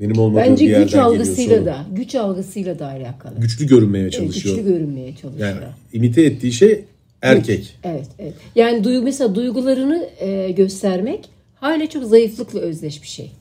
Benim 0.00 0.18
olmadığım 0.18 0.50
Bence 0.50 0.64
bir 0.64 0.70
yerden 0.70 0.84
güç 0.84 0.94
algısıyla 0.94 1.66
da, 1.66 1.86
güç 1.92 2.14
algısıyla 2.14 2.78
da 2.78 2.86
alakalı. 2.86 3.40
Güçlü 3.40 3.66
görünmeye 3.66 4.02
Evet, 4.02 4.12
çalışıyor. 4.12 4.56
güçlü 4.56 4.68
görünmeye 4.72 5.16
çalışıyor. 5.16 5.48
Yani 5.48 5.60
imite 5.92 6.22
ettiği 6.22 6.52
şey 6.52 6.84
Erkek. 7.24 7.76
Evet, 7.84 8.06
evet. 8.18 8.34
Yani 8.54 8.84
duygu 8.84 9.02
mesela 9.02 9.34
duygularını 9.34 10.08
e, 10.20 10.50
göstermek 10.50 11.28
hala 11.54 11.88
çok 11.88 12.04
zayıflıkla 12.04 12.60
özdeş 12.60 13.02
bir 13.02 13.08
şey. 13.08 13.32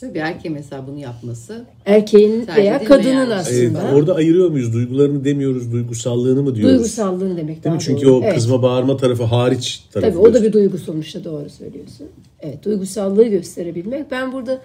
Tabii 0.00 0.18
erkeğin 0.18 0.56
mesela 0.56 0.86
bunu 0.86 0.98
yapması. 0.98 1.64
Erkeğin 1.86 2.46
veya 2.56 2.84
kadının 2.84 3.30
Ee, 3.30 3.44
şey. 3.44 3.66
aslında 3.66 3.94
orada 3.94 4.14
ayırıyor 4.14 4.50
muyuz? 4.50 4.72
Duygularını 4.72 5.24
demiyoruz, 5.24 5.72
duygusallığını 5.72 6.42
mı 6.42 6.54
diyoruz? 6.54 6.74
duygusallığını 6.74 7.36
demek 7.36 7.48
Değil 7.48 7.64
daha 7.64 7.74
mi? 7.74 7.80
Çünkü 7.80 8.06
doğru. 8.06 8.14
o 8.14 8.22
Evet. 8.24 8.34
kızma 8.34 8.62
bağırma 8.62 8.96
tarafı 8.96 9.22
hariç 9.24 9.84
tarafı. 9.92 10.12
Tabii 10.12 10.18
o 10.28 10.34
da 10.34 10.42
bir 10.42 10.52
duygu 10.52 10.78
sonuçta 10.78 11.24
doğru 11.24 11.50
söylüyorsun. 11.50 12.06
Evet 12.40 12.64
duygusallığı 12.64 13.26
gösterebilmek. 13.26 14.10
Ben 14.10 14.32
burada 14.32 14.60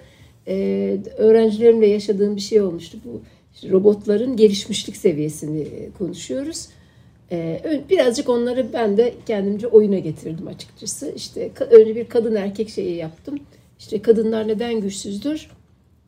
e, 0.48 0.98
öğrencilerimle 1.18 1.88
yaşadığım 1.88 2.36
bir 2.36 2.42
şey 2.42 2.62
olmuştu. 2.62 2.98
Bu 3.06 3.22
işte 3.56 3.70
robotların 3.70 4.36
gelişmişlik 4.38 4.98
seviyesini 4.98 5.68
konuşuyoruz. 5.98 6.66
E, 7.32 7.62
ön- 7.64 7.82
birazcık 7.90 8.30
onları 8.30 8.66
ben 8.74 8.98
de 8.98 9.14
kendimce 9.28 9.68
oyuna 9.68 10.00
getirdim 10.00 10.48
açıkçası. 10.48 11.12
İşte 11.16 11.52
önce 11.72 11.96
bir 11.96 12.06
kadın 12.06 12.36
erkek 12.36 12.70
şeyi 12.70 12.96
yaptım. 12.96 13.40
İşte 13.80 14.02
kadınlar 14.02 14.48
neden 14.48 14.82
güçsüzdür? 14.82 15.48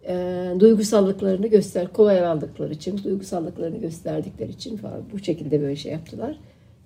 E, 0.08 0.46
duygusallıklarını 0.60 1.48
göster, 1.48 1.88
kolay 1.94 2.26
aldıkları 2.26 2.74
için, 2.74 3.04
duygusallıklarını 3.04 3.78
gösterdikleri 3.78 4.52
için 4.52 4.78
falan 4.78 5.02
bu 5.14 5.20
şekilde 5.24 5.62
böyle 5.62 5.76
şey 5.76 5.92
yaptılar. 5.92 6.38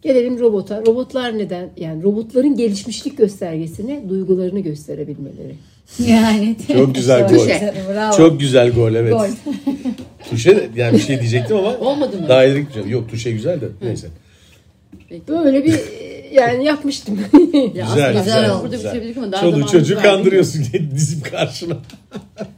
Gelelim 0.01 0.39
robota. 0.39 0.81
Robotlar 0.85 1.37
neden? 1.37 1.69
Yani 1.77 2.03
robotların 2.03 2.55
gelişmişlik 2.57 3.17
göstergesini 3.17 4.09
duygularını 4.09 4.59
gösterebilmeleri. 4.59 5.55
Yani. 6.07 6.55
Çok 6.73 6.95
güzel 6.95 7.27
gol. 7.27 7.37
Tuşe. 7.37 7.73
Bravo. 7.93 8.17
Çok 8.17 8.39
güzel 8.39 8.71
gol 8.71 8.93
evet. 8.95 9.13
Gol. 9.13 9.25
Tuşe 10.29 10.55
de- 10.55 10.69
yani 10.75 10.97
bir 10.97 11.01
şey 11.01 11.19
diyecektim 11.19 11.57
ama 11.57 11.77
Olmadı 11.77 12.17
mı? 12.21 12.29
daha 12.29 12.43
ileri. 12.45 12.65
Yok 12.87 13.09
tuşe 13.09 13.31
güzel 13.31 13.61
de 13.61 13.65
neyse. 13.81 14.07
Böyle 15.27 15.65
bir 15.65 15.79
yani 16.31 16.65
yapmıştım. 16.65 17.19
Ya 17.53 17.65
Güzel, 17.67 17.85
aslında 17.87 18.11
güzel, 18.23 18.61
Burada 18.61 18.75
güzel. 18.75 18.91
bitirebildik 18.91 19.17
ama 19.17 19.31
daha 19.31 19.41
Çoluk 19.41 19.95
var. 19.97 20.03
kandırıyorsun 20.03 20.63
dizim 20.95 21.21
karşına. 21.21 21.77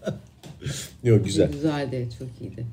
Yok 1.04 1.26
güzel. 1.26 1.52
Güzeldi, 1.52 2.08
çok 2.20 2.28
iyiydi. 2.42 2.66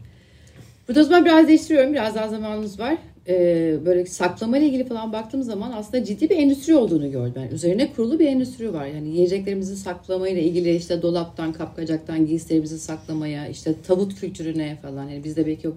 Burada 0.88 1.00
o 1.00 1.04
zaman 1.04 1.24
biraz 1.24 1.48
değiştiriyorum. 1.48 1.92
Biraz 1.92 2.14
daha 2.14 2.28
zamanımız 2.28 2.80
var. 2.80 2.96
Ee, 3.28 3.76
böyle 3.86 4.06
saklama 4.06 4.58
ile 4.58 4.66
ilgili 4.66 4.88
falan 4.88 5.12
baktığım 5.12 5.42
zaman 5.42 5.72
aslında 5.72 6.04
ciddi 6.04 6.30
bir 6.30 6.36
endüstri 6.36 6.74
olduğunu 6.74 7.10
gördüm. 7.10 7.42
Yani 7.42 7.54
üzerine 7.54 7.92
kurulu 7.92 8.18
bir 8.18 8.26
endüstri 8.26 8.72
var. 8.72 8.86
Yani 8.86 9.08
yiyeceklerimizi 9.08 9.76
saklamayla 9.76 10.42
ilgili 10.42 10.76
işte 10.76 11.02
dolaptan, 11.02 11.52
kapkacaktan 11.52 12.26
giysilerimizi 12.26 12.78
saklamaya, 12.78 13.48
işte 13.48 13.74
tabut 13.86 14.14
kültürüne 14.20 14.78
falan. 14.82 15.08
Yani 15.08 15.24
bizde 15.24 15.46
belki 15.46 15.66
yok. 15.66 15.76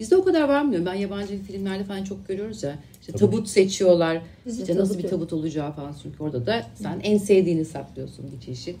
Bizde 0.00 0.16
o 0.16 0.24
kadar 0.24 0.48
var 0.48 0.62
mı? 0.62 0.86
Ben 0.86 0.94
yabancı 0.94 1.42
filmlerde 1.42 1.84
falan 1.84 2.04
çok 2.04 2.28
görüyoruz 2.28 2.62
ya. 2.62 2.74
İşte 3.00 3.12
tabut 3.12 3.48
seçiyorlar. 3.48 4.18
Bizde 4.46 4.62
İşte 4.62 4.76
nasıl 4.76 4.98
bir 4.98 5.08
tabut 5.08 5.32
olacağı 5.32 5.72
falan. 5.72 5.94
Çünkü 6.02 6.22
orada 6.22 6.46
da 6.46 6.62
sen 6.82 7.00
en 7.02 7.18
sevdiğini 7.18 7.64
saklıyorsun 7.64 8.24
bir 8.36 8.46
çeşit. 8.46 8.76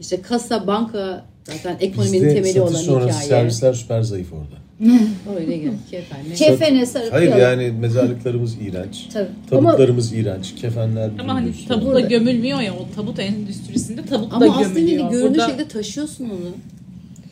İşte 0.00 0.22
kasa, 0.22 0.66
banka 0.66 1.24
zaten 1.44 1.76
ekonominin 1.80 2.14
Bizde 2.14 2.34
temeli 2.34 2.52
satış 2.52 2.60
olan 2.74 2.82
sonrası 2.82 3.08
hikaye. 3.08 3.28
servisler 3.28 3.72
süper 3.72 4.02
zayıf 4.02 4.32
orada. 4.32 4.60
Öyle 5.40 5.56
gel 5.56 5.72
ki 5.90 5.96
efendim. 5.96 6.32
Kefene 6.34 6.86
sarıp 6.86 7.12
Hayır 7.12 7.36
yani 7.36 7.70
mezarlıklarımız 7.70 8.56
iğrenç. 8.62 9.08
Tabii. 9.12 9.28
Tabutlarımız 9.50 10.12
iğrenç. 10.12 10.54
Kefenler 10.54 11.10
Ama 11.18 11.34
hani 11.34 11.52
tabutla 11.68 12.00
gömülmüyor 12.00 12.60
ya 12.60 12.74
o 12.74 12.86
tabut 12.96 13.18
endüstrisinde 13.18 14.04
tabut 14.04 14.30
da 14.30 14.36
Ama 14.36 14.56
aslında 14.56 14.78
gömülüyor. 14.80 15.10
görünür 15.10 15.30
Burada 15.30 15.46
şekilde 15.46 15.68
taşıyorsun 15.68 16.24
onu. 16.24 16.50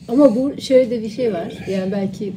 Ama 0.08 0.36
bu 0.36 0.60
şöyle 0.60 0.90
de 0.90 1.02
bir 1.02 1.10
şey 1.10 1.34
var. 1.34 1.52
Yani 1.70 1.92
belki 1.92 2.32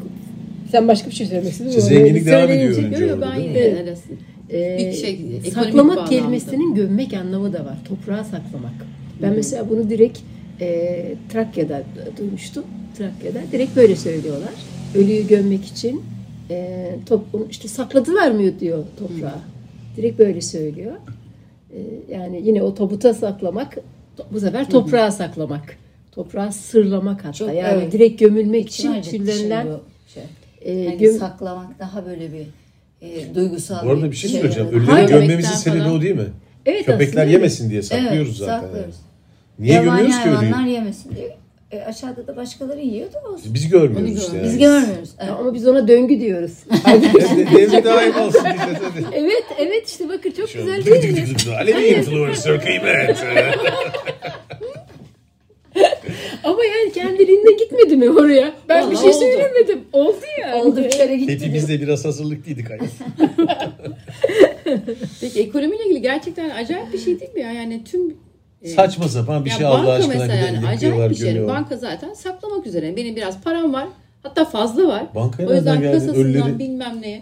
sen 0.71 0.87
başka 0.87 1.09
bir 1.09 1.15
şey 1.15 1.27
söylemek 1.27 1.51
istedin. 1.51 1.71
Ama 1.71 1.79
zenginlik 1.79 2.25
devam 2.25 2.49
ediyor 2.51 2.69
önce 2.69 2.81
Görüyor 2.81 3.17
orada, 3.17 3.31
ben 3.31 3.39
yine 3.39 3.67
mi? 3.67 3.75
neresi? 3.75 4.09
Ee, 4.51 4.77
Bir 4.79 4.93
şey, 4.93 5.11
ekonomik 5.11 5.53
saklamak 5.53 6.07
kelimesinin 6.07 6.75
gömmek 6.75 7.13
anlamı 7.13 7.53
da 7.53 7.65
var. 7.65 7.77
Toprağa 7.87 8.23
saklamak. 8.23 8.73
Ben 9.21 9.33
mesela 9.35 9.69
bunu 9.69 9.89
direkt 9.89 10.19
e, 10.61 11.15
Trakya'da 11.33 11.83
duymuştum. 12.17 12.63
Trakya'da 12.97 13.39
direkt 13.51 13.75
böyle 13.75 13.95
söylüyorlar. 13.95 14.53
Ölüyü 14.95 15.27
gömmek 15.27 15.65
için 15.65 16.01
e, 16.49 16.89
toplum 17.05 17.47
işte 17.49 17.67
sakladılar 17.67 18.31
mı 18.31 18.59
diyor 18.59 18.83
toprağa. 18.99 19.39
Direkt 19.97 20.19
böyle 20.19 20.41
söylüyor. 20.41 20.93
E, 21.73 21.79
yani 22.13 22.41
yine 22.45 22.63
o 22.63 22.75
tabuta 22.75 23.13
saklamak 23.13 23.77
bu 24.31 24.39
sefer 24.39 24.69
toprağa 24.69 25.11
saklamak. 25.11 25.77
Toprağa 26.11 26.51
sırlamak 26.51 27.25
hatta. 27.25 27.33
Çok, 27.33 27.47
yani 27.47 27.81
evet. 27.81 27.91
direkt 27.91 28.19
gömülmek 28.19 28.69
için 28.69 28.89
bu 28.89 29.03
şey. 30.13 30.23
E, 30.61 30.73
Yani 30.73 30.97
göm- 30.97 31.17
saklamak 31.19 31.79
daha 31.79 32.05
böyle 32.05 32.29
bir 32.33 32.45
e, 33.07 33.35
duygusal 33.35 33.85
Bu 33.87 33.91
arada 33.91 34.11
bir 34.11 34.15
şey 34.15 34.29
söyleyeceğim. 34.29 34.69
yani. 34.73 34.83
Ölüleri 34.83 35.07
gömmemizin 35.07 35.51
sebebi 35.55 35.89
o 35.89 36.01
değil 36.01 36.15
mi? 36.15 36.27
Evet 36.65 36.85
Köpekler 36.85 37.21
aslında 37.21 37.23
yemesin 37.33 37.69
diye 37.69 37.81
saklıyoruz 37.81 38.27
evet, 38.27 38.35
zaten. 38.37 38.61
saklıyoruz. 38.61 38.95
yani. 38.95 39.67
Niye 39.67 39.73
Yabani 39.73 39.89
gömüyoruz 39.89 40.23
ki 40.23 40.29
ölüyü? 40.29 40.35
hayvanlar 40.51 40.67
yemesin 40.67 41.15
diye. 41.15 41.37
E, 41.71 41.81
aşağıda 41.81 42.27
da 42.27 42.35
başkaları 42.35 42.79
yiyor 42.81 43.13
da 43.13 43.19
olsun. 43.29 43.53
Biz 43.53 43.69
görmüyoruz 43.69 44.09
Onu 44.11 44.17
işte. 44.19 44.37
gör- 44.37 44.43
Biz 44.43 44.51
yani. 44.53 44.59
görmüyoruz. 44.81 45.09
Evet. 45.19 45.31
Ama 45.39 45.53
biz 45.53 45.67
ona 45.67 45.87
döngü 45.87 46.19
diyoruz. 46.19 46.51
De- 46.87 47.57
Devri 47.57 47.83
daim 47.83 48.15
olsun 48.19 48.45
evet, 49.13 49.43
evet 49.59 49.87
işte 49.89 50.09
bakın 50.09 50.31
çok 50.31 50.49
Şu 50.49 50.57
güzel 50.59 50.85
değil 50.85 51.13
mi? 51.47 51.55
Alevi 51.59 51.85
influencer 51.87 52.61
kıymet. 52.61 53.17
Ama 56.43 56.65
yani 56.65 56.91
kendiliğinden 56.93 57.57
gitmedi 57.57 57.95
mi 57.97 58.09
oraya? 58.09 58.53
Ben 58.69 58.91
bir 58.91 58.97
şey 58.97 59.09
oldu. 59.09 59.19
söylemedim. 59.19 59.79
Oldu 59.93 60.15
yani. 60.41 60.55
Oldu 60.63 60.83
bir 60.83 60.89
kere 60.89 61.17
gitti. 61.17 61.33
Hepimiz 61.33 61.69
de 61.69 61.81
biraz 61.81 62.05
hazırlıklıydık 62.05 62.69
hayır. 62.69 62.91
Peki 65.21 65.41
ekonomiyle 65.41 65.85
ilgili 65.85 66.01
gerçekten 66.01 66.49
acayip 66.49 66.93
bir 66.93 66.97
şey 66.99 67.19
değil 67.19 67.33
mi 67.33 67.41
ya? 67.41 67.51
Yani 67.51 67.83
tüm 67.83 68.17
e, 68.61 68.69
Saçma 68.69 69.07
sapan 69.07 69.45
bir 69.45 69.49
ya 69.49 69.57
şey 69.57 69.65
Allah 69.65 69.77
banka 69.77 69.91
aşkına 69.91 70.13
mesela 70.13 70.35
yani 70.35 70.67
acayip 70.67 71.09
bir 71.09 71.15
şey. 71.15 71.47
Banka 71.47 71.77
zaten 71.77 72.13
saklamak 72.13 72.67
üzere. 72.67 72.95
Benim 72.95 73.15
biraz 73.15 73.41
param 73.41 73.73
var. 73.73 73.87
Hatta 74.23 74.45
fazla 74.45 74.87
var. 74.87 75.03
Bankaya 75.15 75.49
o 75.49 75.53
yüzden 75.53 75.81
kasasından 75.91 76.15
Ölüleri- 76.15 76.59
bilmem 76.59 77.01
neye. 77.01 77.21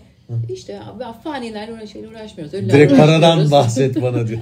İşte 0.54 0.80
abi 0.80 1.04
fanilerle 1.24 1.74
uğraşıyla 1.74 2.10
uğraşmıyoruz. 2.10 2.54
Ölülerle 2.54 2.74
Direkt 2.74 2.98
paradan 2.98 3.52
bahset 3.52 4.02
bana 4.02 4.28
diyor. 4.28 4.40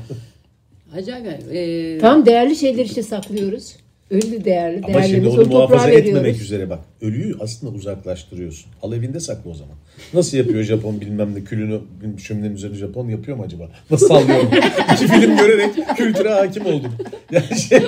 Acayip 0.98 1.26
yani. 1.26 1.58
E, 1.58 1.98
Tam 2.00 2.26
değerli 2.26 2.56
şeyler 2.56 2.86
işte 2.86 3.04
saklıyoruz. 3.04 3.76
Ölü 4.12 4.46
değerli. 4.46 4.82
Ama 4.86 5.04
şimdi 5.04 5.28
onu 5.28 5.46
muhafaza 5.46 5.90
etmemek 5.90 6.16
veriyoruz. 6.16 6.42
üzere 6.42 6.70
bak. 6.70 6.80
Ölüyü 7.02 7.36
aslında 7.40 7.74
uzaklaştırıyorsun. 7.74 8.72
Al 8.82 8.94
evinde 8.94 9.20
sakla 9.20 9.52
o 9.52 9.54
zaman. 9.54 9.76
Nasıl 10.14 10.38
yapıyor 10.38 10.64
Japon 10.64 11.02
bilmem 11.02 11.36
ne 11.36 11.44
külünü 11.44 11.80
şöminenin 12.18 12.56
üzerine 12.56 12.76
Japon 12.78 13.10
yapıyor 13.10 13.38
mu 13.38 13.44
acaba? 13.44 13.70
Nasıl 13.92 14.08
sallıyorum? 14.08 14.50
İki 14.94 15.08
film 15.08 15.38
görerek 15.38 15.98
kültüre 15.98 16.30
hakim 16.30 16.66
oldum. 16.66 16.92
Yani 17.32 17.60
şey. 17.70 17.80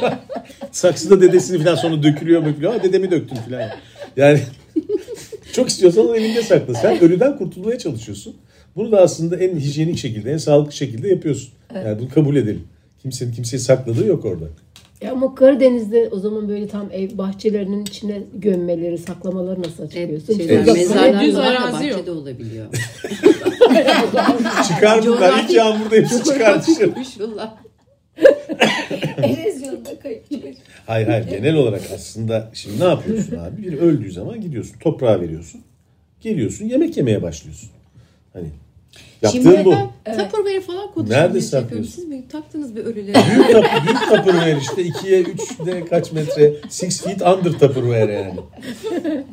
Saksıda 0.71 1.21
dedesini 1.21 1.63
falan 1.63 1.75
sonra 1.75 2.03
dökülüyor 2.03 2.45
dökülüyor. 2.45 2.73
Ha 2.73 2.83
dedemi 2.83 3.11
döktüm 3.11 3.37
falan. 3.37 3.69
Yani 4.17 4.39
çok 5.53 5.69
istiyorsan 5.69 6.07
onu 6.07 6.17
evinde 6.17 6.43
sakla. 6.43 6.73
Sen 6.73 6.99
ölüden 7.03 7.37
kurtulmaya 7.37 7.77
çalışıyorsun. 7.77 8.35
Bunu 8.75 8.91
da 8.91 9.01
aslında 9.01 9.37
en 9.37 9.59
hijyenik 9.59 9.97
şekilde, 9.97 10.31
en 10.31 10.37
sağlıklı 10.37 10.71
şekilde 10.71 11.07
yapıyorsun. 11.07 11.49
Yani 11.75 11.99
bunu 11.99 12.09
kabul 12.09 12.35
edelim. 12.35 12.63
Kimsenin 13.01 13.31
kimseyi 13.31 13.59
sakladığı 13.59 14.05
yok 14.05 14.25
orada. 14.25 14.45
Ya 15.01 15.11
ama 15.11 15.35
Karadeniz'de 15.35 16.09
o 16.11 16.19
zaman 16.19 16.49
böyle 16.49 16.67
tam 16.67 16.89
ev 16.91 17.17
bahçelerinin 17.17 17.81
içine 17.81 18.21
gömmeleri, 18.33 18.97
saklamaları 18.97 19.59
nasıl 19.59 19.83
Evet, 19.83 19.95
açıklıyorsun? 19.95 20.33
şeyler, 20.37 20.55
Evet. 20.55 20.73
mezarlar 20.75 21.25
Düz 21.25 21.35
arazi 21.35 21.87
yok. 21.87 21.93
bahçede 21.97 22.11
olabiliyor. 22.11 22.65
Çıkar 24.67 25.05
bunlar. 25.05 25.19
Coğrafi- 25.31 25.53
yağmurda 25.53 25.95
hepsi 25.95 26.23
çıkar 26.23 26.61
dışarı. 26.67 26.93
Erozyonda 29.17 29.99
kayıp. 30.03 30.23
Hayır 30.85 31.07
hayır 31.07 31.27
genel 31.27 31.55
olarak 31.55 31.81
aslında 31.95 32.49
şimdi 32.53 32.79
ne 32.79 32.83
yapıyorsun 32.87 33.35
abi? 33.35 33.63
Bir 33.63 33.73
öldüğü 33.77 34.11
zaman 34.11 34.41
gidiyorsun 34.41 34.79
toprağa 34.79 35.21
veriyorsun. 35.21 35.61
Geliyorsun 36.21 36.65
yemek 36.65 36.97
yemeye 36.97 37.21
başlıyorsun. 37.21 37.69
Hani 38.33 38.47
yaptığın 39.21 39.41
Şimdi 39.41 39.65
bu. 39.65 39.73
Ben 40.05 40.17
Tupperware 40.17 40.61
falan 40.61 40.91
konuşuyorum. 40.93 41.25
Nerede 41.25 41.41
saklıyorsun? 41.41 41.91
Siz 41.91 42.05
mi 42.07 42.23
taktınız 42.31 42.75
bir 42.75 42.85
ölüleri? 42.85 43.17
Büyük, 43.35 43.51
tap, 43.51 43.65
büyük 43.85 43.99
Tupperware 43.99 44.57
işte. 44.61 44.81
2'ye 44.81 45.23
3'de 45.23 45.85
kaç 45.85 46.11
metre? 46.11 46.53
6 46.63 46.89
feet 46.89 47.21
under 47.21 47.51
Tupperware 47.51 48.13
yani. 48.13 48.33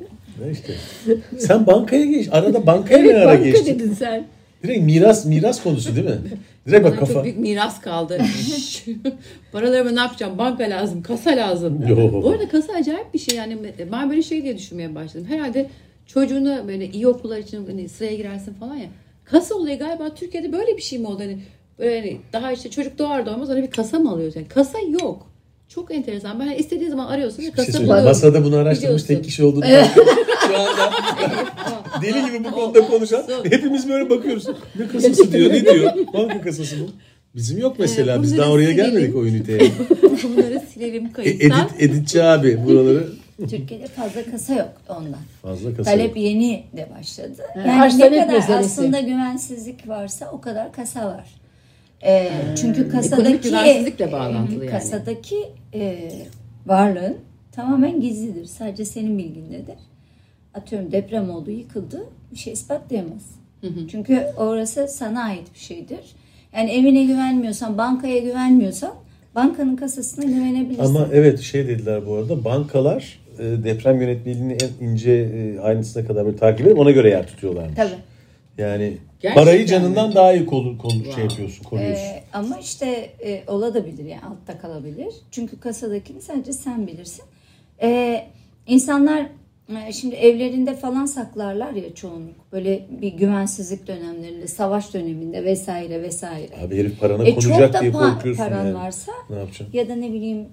Ne 0.45 0.51
işte. 0.53 0.75
Sen 1.39 1.67
bankaya 1.67 2.05
geç. 2.05 2.29
Arada 2.33 2.67
bankaya 2.67 2.99
Evet 2.99 3.15
ne 3.15 3.19
ara 3.19 3.27
banka 3.29 3.45
geçtin? 3.45 3.79
dedin 3.79 3.95
sen. 3.95 4.27
Direkt 4.63 4.85
miras 4.85 5.25
miras 5.25 5.63
konusu 5.63 5.97
değil 5.97 6.07
mi? 6.07 6.17
Direkt 6.67 6.85
bak 6.85 6.99
çok 6.99 7.09
kafa. 7.09 7.25
büyük 7.25 7.39
miras 7.39 7.81
kaldı. 7.81 8.19
Paralarımı 9.53 9.97
ne 9.97 10.01
yapacağım? 10.01 10.39
Banka 10.39 10.65
lazım, 10.65 11.03
kasa 11.03 11.31
lazım. 11.31 11.85
Yo. 11.89 12.23
Bu 12.23 12.31
arada 12.31 12.49
kasa 12.49 12.73
acayip 12.73 13.15
bir 13.15 13.19
şey 13.19 13.39
yani. 13.39 13.59
Ben 13.93 14.11
böyle 14.11 14.23
şey 14.23 14.43
diye 14.43 14.59
düşünmeye 14.59 14.95
başladım. 14.95 15.27
Herhalde 15.31 15.71
çocuğunu 16.07 16.65
böyle 16.69 16.87
iyi 16.87 17.09
okullar 17.09 17.39
için 17.39 17.67
hani 17.67 17.89
sıraya 17.89 18.17
girersin 18.17 18.55
falan 18.55 18.77
ya. 18.77 18.89
Kasa 19.31 19.55
olayı 19.55 19.79
galiba 19.79 20.15
Türkiye'de 20.15 20.53
böyle 20.53 20.77
bir 20.77 20.83
şey 20.83 20.99
mi 20.99 21.07
oldu? 21.07 21.21
Hani 21.23 21.39
böyle 21.79 22.01
hani 22.01 22.21
daha 22.33 22.53
işte 22.53 22.71
çocuk 22.71 22.99
doğar 22.99 23.27
doğmaz 23.27 23.51
ona 23.51 23.63
bir 23.63 23.71
kasa 23.71 23.99
mı 23.99 24.11
alıyoruz? 24.11 24.37
Yani 24.37 24.49
kasa 24.49 24.79
yok. 25.03 25.27
Çok 25.69 25.95
enteresan. 25.95 26.41
Ben 26.41 26.51
istediğin 26.51 26.91
zaman 26.91 27.07
arıyorsun 27.07 27.43
şey 27.43 27.51
kasa 27.53 27.79
buluyorsun. 27.83 28.05
Masada 28.05 28.45
bunu 28.45 28.57
araştırmış 28.57 28.83
Biliyorsun. 28.85 29.07
tek 29.07 29.25
kişi 29.25 29.45
olduğunu. 29.45 29.65
Şu 30.49 30.59
anda 30.59 30.93
deli 32.03 32.25
gibi 32.27 32.45
bu 32.45 32.51
konuda 32.51 32.87
konuşan 32.87 33.23
hepimiz 33.51 33.89
böyle 33.89 34.11
bakıyoruz. 34.11 34.47
Ne 34.79 34.89
kasası 34.89 35.33
diyor 35.33 35.51
ne 35.53 35.65
diyor? 35.65 35.93
Banka 36.15 36.41
kasası 36.41 36.77
bu. 36.81 36.91
Bizim 37.35 37.59
yok 37.59 37.77
mesela. 37.79 38.17
Ee, 38.19 38.23
Biz 38.23 38.39
daha 38.39 38.51
oraya 38.51 38.71
silelim. 38.71 38.85
gelmedik 38.93 39.17
o 39.17 39.25
üniteye. 39.27 39.71
Bunları 40.25 40.63
silelim 40.75 41.07
E, 41.07 41.13
kayıttan. 41.13 41.69
edit, 41.79 41.91
editçi 41.91 42.23
abi 42.23 42.65
buraları 42.67 43.09
Türkiye'de 43.39 43.87
fazla 43.87 44.25
kasa 44.31 44.55
yok 44.55 44.73
ondan. 44.89 45.21
fazla 45.43 45.75
kasa. 45.75 45.91
Talep 45.91 46.17
yeni 46.17 46.65
de 46.77 46.89
başladı. 46.99 47.43
Yani 47.57 47.83
arz 47.83 47.99
ne 47.99 48.09
kadar 48.09 48.27
meselesi. 48.27 48.53
aslında 48.53 49.01
güvensizlik 49.01 49.89
varsa 49.89 50.31
o 50.33 50.41
kadar 50.41 50.73
kasa 50.73 51.07
var. 51.07 51.27
Ee, 52.05 52.31
çünkü 52.61 52.89
kasadaki 52.89 53.49
güvensizlikle 53.49 54.13
bağlantılı 54.13 54.65
yani. 54.65 54.71
kasadaki 54.71 55.37
e, 55.75 56.11
varlığın 56.67 57.17
tamamen 57.53 58.01
gizlidir. 58.01 58.45
Sadece 58.45 58.85
senin 58.85 59.19
bilgindedir. 59.19 59.79
Atıyorum 60.55 60.93
deprem 60.93 61.31
oldu, 61.31 61.51
yıkıldı. 61.51 62.07
Bir 62.33 62.37
şey 62.37 62.53
ispatlayamaz. 62.53 63.23
Çünkü 63.91 64.27
orası 64.37 64.89
sana 64.89 65.23
ait 65.23 65.55
bir 65.55 65.59
şeydir. 65.59 66.01
Yani 66.57 66.71
evine 66.71 67.05
güvenmiyorsan, 67.05 67.79
bankaya 67.79 68.19
güvenmiyorsan 68.19 68.93
bankanın 69.35 69.77
kasasına 69.77 70.25
güvenebilirsin. 70.25 70.85
Ama 70.85 71.09
evet 71.13 71.41
şey 71.41 71.69
dediler 71.69 72.07
bu 72.07 72.15
arada 72.15 72.45
bankalar 72.45 73.19
e, 73.26 73.26
deprem 73.39 74.01
yönetmeliğini 74.01 74.53
en 74.81 74.87
ince 74.87 75.13
e, 75.13 75.59
ayrıntısına 75.61 76.07
kadar 76.07 76.27
böyle 76.27 76.37
takip 76.37 76.67
edip 76.67 76.79
ona 76.79 76.91
göre 76.91 77.11
yer 77.11 77.27
tutuyorlarmış. 77.27 77.77
Tabii. 77.77 77.91
Yani 78.59 78.97
Gerçekten 79.21 79.45
parayı 79.45 79.67
canından 79.67 80.09
mi? 80.09 80.15
daha 80.15 80.33
iyi 80.33 80.47
kol, 80.47 80.79
kol 80.79 80.91
şey 80.91 81.03
Wow. 81.03 81.23
yapıyorsun, 81.23 81.65
koruyorsun. 81.65 82.03
Ee, 82.05 82.23
ama 82.33 82.59
işte 82.59 83.11
e, 83.25 83.43
olabilir 83.47 84.05
yani 84.05 84.21
altta 84.23 84.59
kalabilir. 84.59 85.15
Çünkü 85.31 85.61
kasadakini 85.61 86.21
sadece 86.21 86.53
sen 86.53 86.87
bilirsin. 86.87 87.25
Ee, 87.83 88.23
insanlar 88.67 89.27
e, 89.89 89.93
şimdi 89.93 90.15
evlerinde 90.15 90.75
falan 90.77 91.07
saklarlar 91.07 91.73
ya 91.73 91.95
çoğunluk. 91.95 92.53
Böyle 92.53 92.87
bir 93.03 93.13
güvensizlik 93.13 93.87
dönemlerinde, 93.87 94.47
savaş 94.47 94.95
döneminde 94.95 95.45
vesaire 95.45 96.03
vesaire. 96.03 96.49
Abi 96.67 96.77
herif 96.79 97.01
parana 97.01 97.25
E, 97.25 97.35
konacak 97.35 97.73
da 97.73 97.81
diye 97.81 97.91
pa- 97.91 98.15
korkuyorsun 98.15 98.45
paran 98.45 98.65
yani. 98.67 98.75
varsa 98.75 99.13
Ne 99.31 99.37
yapacaksın? 99.37 99.67
ya 99.73 99.89
da 99.89 99.95
ne 99.95 100.13
bileyim 100.13 100.45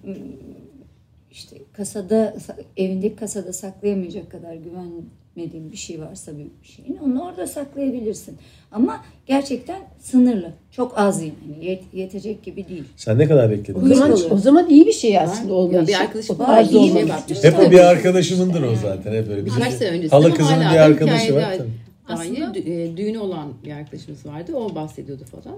işte 1.34 1.58
kasada 1.74 2.36
evindeki 2.78 3.16
kasada 3.16 3.54
saklayamayacak 3.54 4.32
kadar 4.32 4.54
güvenmediğin 4.54 5.72
bir 5.72 5.78
şey 5.78 6.02
varsa 6.02 6.32
bir 6.38 6.48
şeyin 6.68 6.98
onu 6.98 7.24
orada 7.24 7.48
saklayabilirsin. 7.48 8.38
Ama 8.72 9.04
gerçekten 9.26 9.82
sınırlı. 10.00 10.54
Çok 10.72 10.98
az 10.98 11.22
yani. 11.22 11.34
Yet- 11.62 11.94
yetecek 11.94 12.44
gibi 12.44 12.68
değil. 12.70 12.84
Sen 12.96 13.18
ne 13.18 13.28
kadar 13.28 13.52
bekledin? 13.52 13.82
O 13.92 13.96
zaman, 13.96 14.18
o 14.32 14.38
zaman 14.38 14.70
iyi 14.70 14.86
bir 14.86 14.92
şey 14.94 15.20
aslında 15.20 15.50
Ya 15.50 15.54
olması. 15.54 15.88
bir 15.88 16.02
arkadaşım 16.02 16.40
var, 16.40 16.64
iyi 16.72 16.96
bir 16.96 17.10
bakmış. 17.10 17.44
Hep 17.44 17.60
o 17.60 17.72
bir 17.72 17.80
arkadaşımındır 17.80 18.62
o 18.62 18.76
zaten. 18.82 19.14
Hep 19.14 19.30
öyle. 19.30 19.46
Bizim 19.46 19.62
sene 19.62 19.90
öncesinde 19.90 20.10
hala 20.10 20.34
kızının 20.34 20.60
bir 20.60 20.66
da 20.66 20.82
arkadaşı 20.82 21.36
var. 21.36 21.58
Daha 22.10 22.20
Aslında- 22.20 22.60
e, 22.60 22.98
düğünü 22.98 23.18
olan 23.20 23.54
bir 23.66 23.72
arkadaşımız 23.72 24.26
vardı. 24.26 24.56
O 24.56 24.76
bahsediyordu 24.76 25.24
falan. 25.26 25.58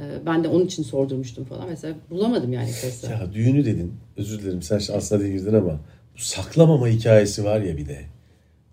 E, 0.00 0.26
Ben 0.26 0.44
de 0.44 0.48
onun 0.48 0.66
için 0.66 0.82
sordurmuştum 0.82 1.44
falan. 1.44 1.68
Mesela 1.68 1.94
bulamadım 2.10 2.52
yani 2.52 2.70
kasa. 2.82 3.10
Ya 3.12 3.32
düğünü 3.32 3.64
dedin. 3.64 3.92
Özür 4.16 4.38
dilerim 4.42 4.62
sen 4.62 4.80
aslında 4.96 5.28
girdin 5.28 5.54
ama 5.54 5.80
bu 6.16 6.20
saklamama 6.22 6.88
hikayesi 6.88 7.44
var 7.44 7.60
ya 7.60 7.76
bir 7.76 7.86
de. 7.88 7.98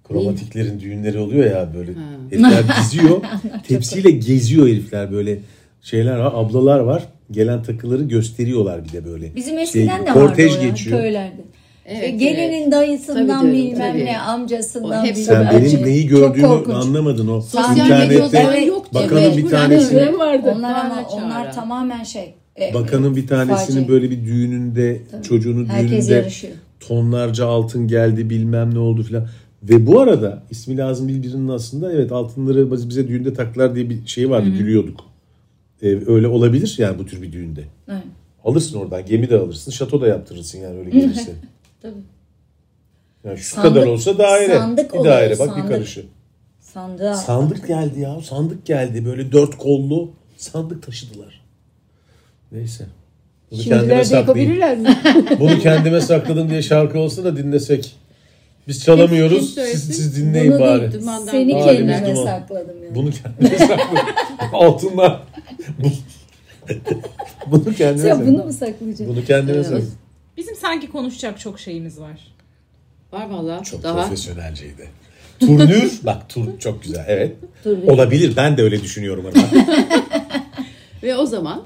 Kromatiklerin 0.07 0.79
düğünleri 0.79 1.19
oluyor 1.19 1.45
ya 1.51 1.69
böyle. 1.73 1.91
Herifler 2.29 2.63
diziyor. 2.81 3.21
tepsiyle 3.67 4.11
geziyor 4.11 4.67
herifler 4.67 5.11
böyle. 5.11 5.39
Şeyler 5.81 6.17
var. 6.17 6.31
Ablalar 6.35 6.79
var. 6.79 7.03
Gelen 7.31 7.63
takıları 7.63 8.03
gösteriyorlar 8.03 8.83
bir 8.85 8.91
de 8.93 9.05
böyle. 9.05 9.35
Bizim 9.35 9.57
eskiden 9.57 10.05
de 10.05 10.09
vardı 10.09 10.19
Şey, 10.19 10.27
kortej 10.27 10.57
o 10.57 10.61
ya, 10.61 10.69
geçiyor. 10.69 10.99
köylerde. 10.99 11.41
Evet, 11.89 12.03
İşte 12.03 12.09
gelinin 12.17 12.61
evet. 12.63 12.71
dayısından 12.71 13.27
Tabii 13.27 13.27
canım, 13.29 13.53
bilmem 13.53 13.91
tabii. 13.93 14.05
ne 14.05 14.19
amcasından 14.19 14.89
O 15.01 15.05
hep- 15.05 15.15
bilmem 15.15 15.25
Sen 15.51 15.61
benim 15.63 15.85
neyi 15.85 16.07
gördüğümü 16.07 16.47
anlamadın 16.47 17.27
o. 17.27 17.41
Sosyal 17.41 17.77
İnternette- 17.77 18.37
Evet. 18.47 18.67
yoktu. 18.67 18.91
Bakanın 18.93 19.37
bir 19.37 19.49
tanesi-. 19.49 20.09
Onlar 20.55 20.85
ama 20.85 21.03
onlar 21.13 21.53
tamamen 21.53 22.03
şey. 22.03 22.33
e, 22.61 22.73
Bakanın 22.73 23.15
bir 23.15 23.27
tanesinin 23.27 23.77
facia. 23.79 23.87
böyle 23.87 24.11
bir 24.11 24.25
düğününde 24.25 25.01
çocuğunun 25.23 25.65
Herkes 25.65 25.91
düğününde 25.91 26.13
yarışıyor. 26.13 26.53
tonlarca 26.79 27.45
altın 27.47 27.87
geldi 27.87 28.29
bilmem 28.29 28.73
ne 28.73 28.79
oldu 28.79 29.03
filan. 29.03 29.27
Ve 29.63 29.87
bu 29.87 29.99
arada 29.99 30.43
ismi 30.49 30.77
lazım 30.77 31.07
değil 31.09 31.23
birinin 31.23 31.47
aslında 31.47 31.93
evet 31.93 32.11
altınları 32.11 32.71
biz- 32.71 32.89
bize 32.89 33.07
düğünde 33.07 33.33
taklar 33.33 33.75
diye 33.75 33.89
bir 33.89 34.07
şey 34.07 34.29
vardı 34.29 34.49
gülüyorduk. 34.49 34.99
Ee, 35.81 35.87
öyle 36.07 36.27
olabilir 36.27 36.75
yani 36.77 36.99
bu 36.99 37.05
tür 37.05 37.21
bir 37.21 37.31
düğünde. 37.31 37.63
Evet. 37.89 38.01
Alırsın 38.45 38.79
oradan 38.79 39.05
gemi 39.05 39.29
de 39.29 39.37
alırsın 39.37 39.71
şato 39.71 40.01
da 40.01 40.07
yaptırırsın 40.07 40.59
yani 40.59 40.77
öyle 40.79 40.89
gelirse. 40.99 41.31
Tabii. 41.81 41.93
Yani 43.23 43.37
şu 43.37 43.43
Sandık- 43.55 43.61
kadar 43.75 43.85
olsa 43.87 44.17
daire. 44.17 44.57
sandık 44.57 44.93
bir 44.93 44.99
oluyor, 44.99 45.13
daire 45.15 45.39
bak 45.39 45.47
bir 45.47 45.53
sandık. 45.61 45.67
karışı. 45.67 46.05
Sandığa. 46.61 47.15
Sandık 47.15 47.67
geldi 47.67 47.99
ya 47.99 48.21
sandık 48.21 48.65
geldi 48.65 49.05
böyle 49.05 49.31
dört 49.31 49.57
kollu 49.57 50.11
sandık 50.37 50.83
taşıdılar. 50.83 51.41
Neyse. 52.51 52.85
Bunu 53.51 53.61
kendime 53.61 54.05
saklayayım. 54.05 54.81
mi? 54.83 54.97
Bunu 55.39 55.59
kendime 55.59 56.01
sakladım 56.01 56.49
diye 56.49 56.61
şarkı 56.61 56.99
olsa 56.99 57.23
da 57.23 57.37
dinlesek. 57.37 57.95
Biz 58.67 58.83
çalamıyoruz. 58.83 59.53
Siz, 59.55 59.95
siz 59.95 60.17
dinleyin 60.17 60.51
Bunu 60.51 60.59
bari. 60.59 60.91
Seni 61.31 61.55
Aa, 61.55 61.65
kendime 61.65 62.05
duman. 62.05 62.25
sakladım 62.25 62.83
yani. 62.83 62.95
Bunu 62.95 63.09
kendime 63.11 63.57
sakladım. 63.67 64.05
Altınlar. 64.53 65.23
Bu- 65.83 65.87
bunu 67.51 67.73
kendime 67.75 68.09
sakladım. 68.09 68.33
bunu 68.33 68.43
mu 68.45 68.53
saklayacaksın? 68.53 69.07
Bunu 69.07 69.25
kendime 69.25 69.63
sakladım. 69.63 69.91
Bizim 70.37 70.55
sanki 70.55 70.89
konuşacak 70.89 71.39
çok 71.39 71.59
şeyimiz 71.59 71.99
var. 71.99 72.33
Var 73.11 73.29
valla. 73.29 73.63
Çok 73.63 73.83
Daha 73.83 74.01
profesyonelceydi. 74.01 74.89
Turnür. 75.39 75.99
Bak 76.03 76.29
tur 76.29 76.59
çok 76.59 76.83
güzel. 76.83 77.05
Evet. 77.07 77.35
Dur 77.65 77.81
bir- 77.81 77.87
Olabilir. 77.87 78.33
Ben 78.35 78.57
de 78.57 78.61
öyle 78.61 78.81
düşünüyorum 78.83 79.25
arada. 79.25 79.39
ve 81.03 81.15
o 81.15 81.25
zaman 81.25 81.65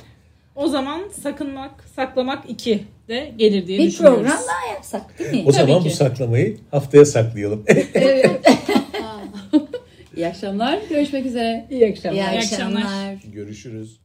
O 0.56 0.68
zaman 0.68 1.02
sakınmak, 1.22 1.84
saklamak 1.96 2.50
2 2.50 2.84
de 3.08 3.34
gelir 3.38 3.68
diye 3.68 3.80
Bir 3.80 3.88
düşünüyoruz. 3.88 4.20
program 4.20 4.40
daha 4.48 4.74
yapsak 4.74 5.20
değil 5.20 5.32
mi? 5.32 5.44
O 5.46 5.52
zaman 5.52 5.84
ki. 5.84 5.90
bu 5.90 5.94
saklamayı 5.94 6.58
haftaya 6.72 7.06
saklayalım. 7.06 7.66
iyi 10.16 10.28
akşamlar. 10.28 10.80
Görüşmek 10.90 11.26
üzere. 11.26 11.68
İyi 11.72 11.88
akşamlar. 11.92 12.18
İyi 12.34 12.38
akşamlar. 12.40 12.82
akşamlar. 12.82 13.16
Görüşürüz. 13.34 14.00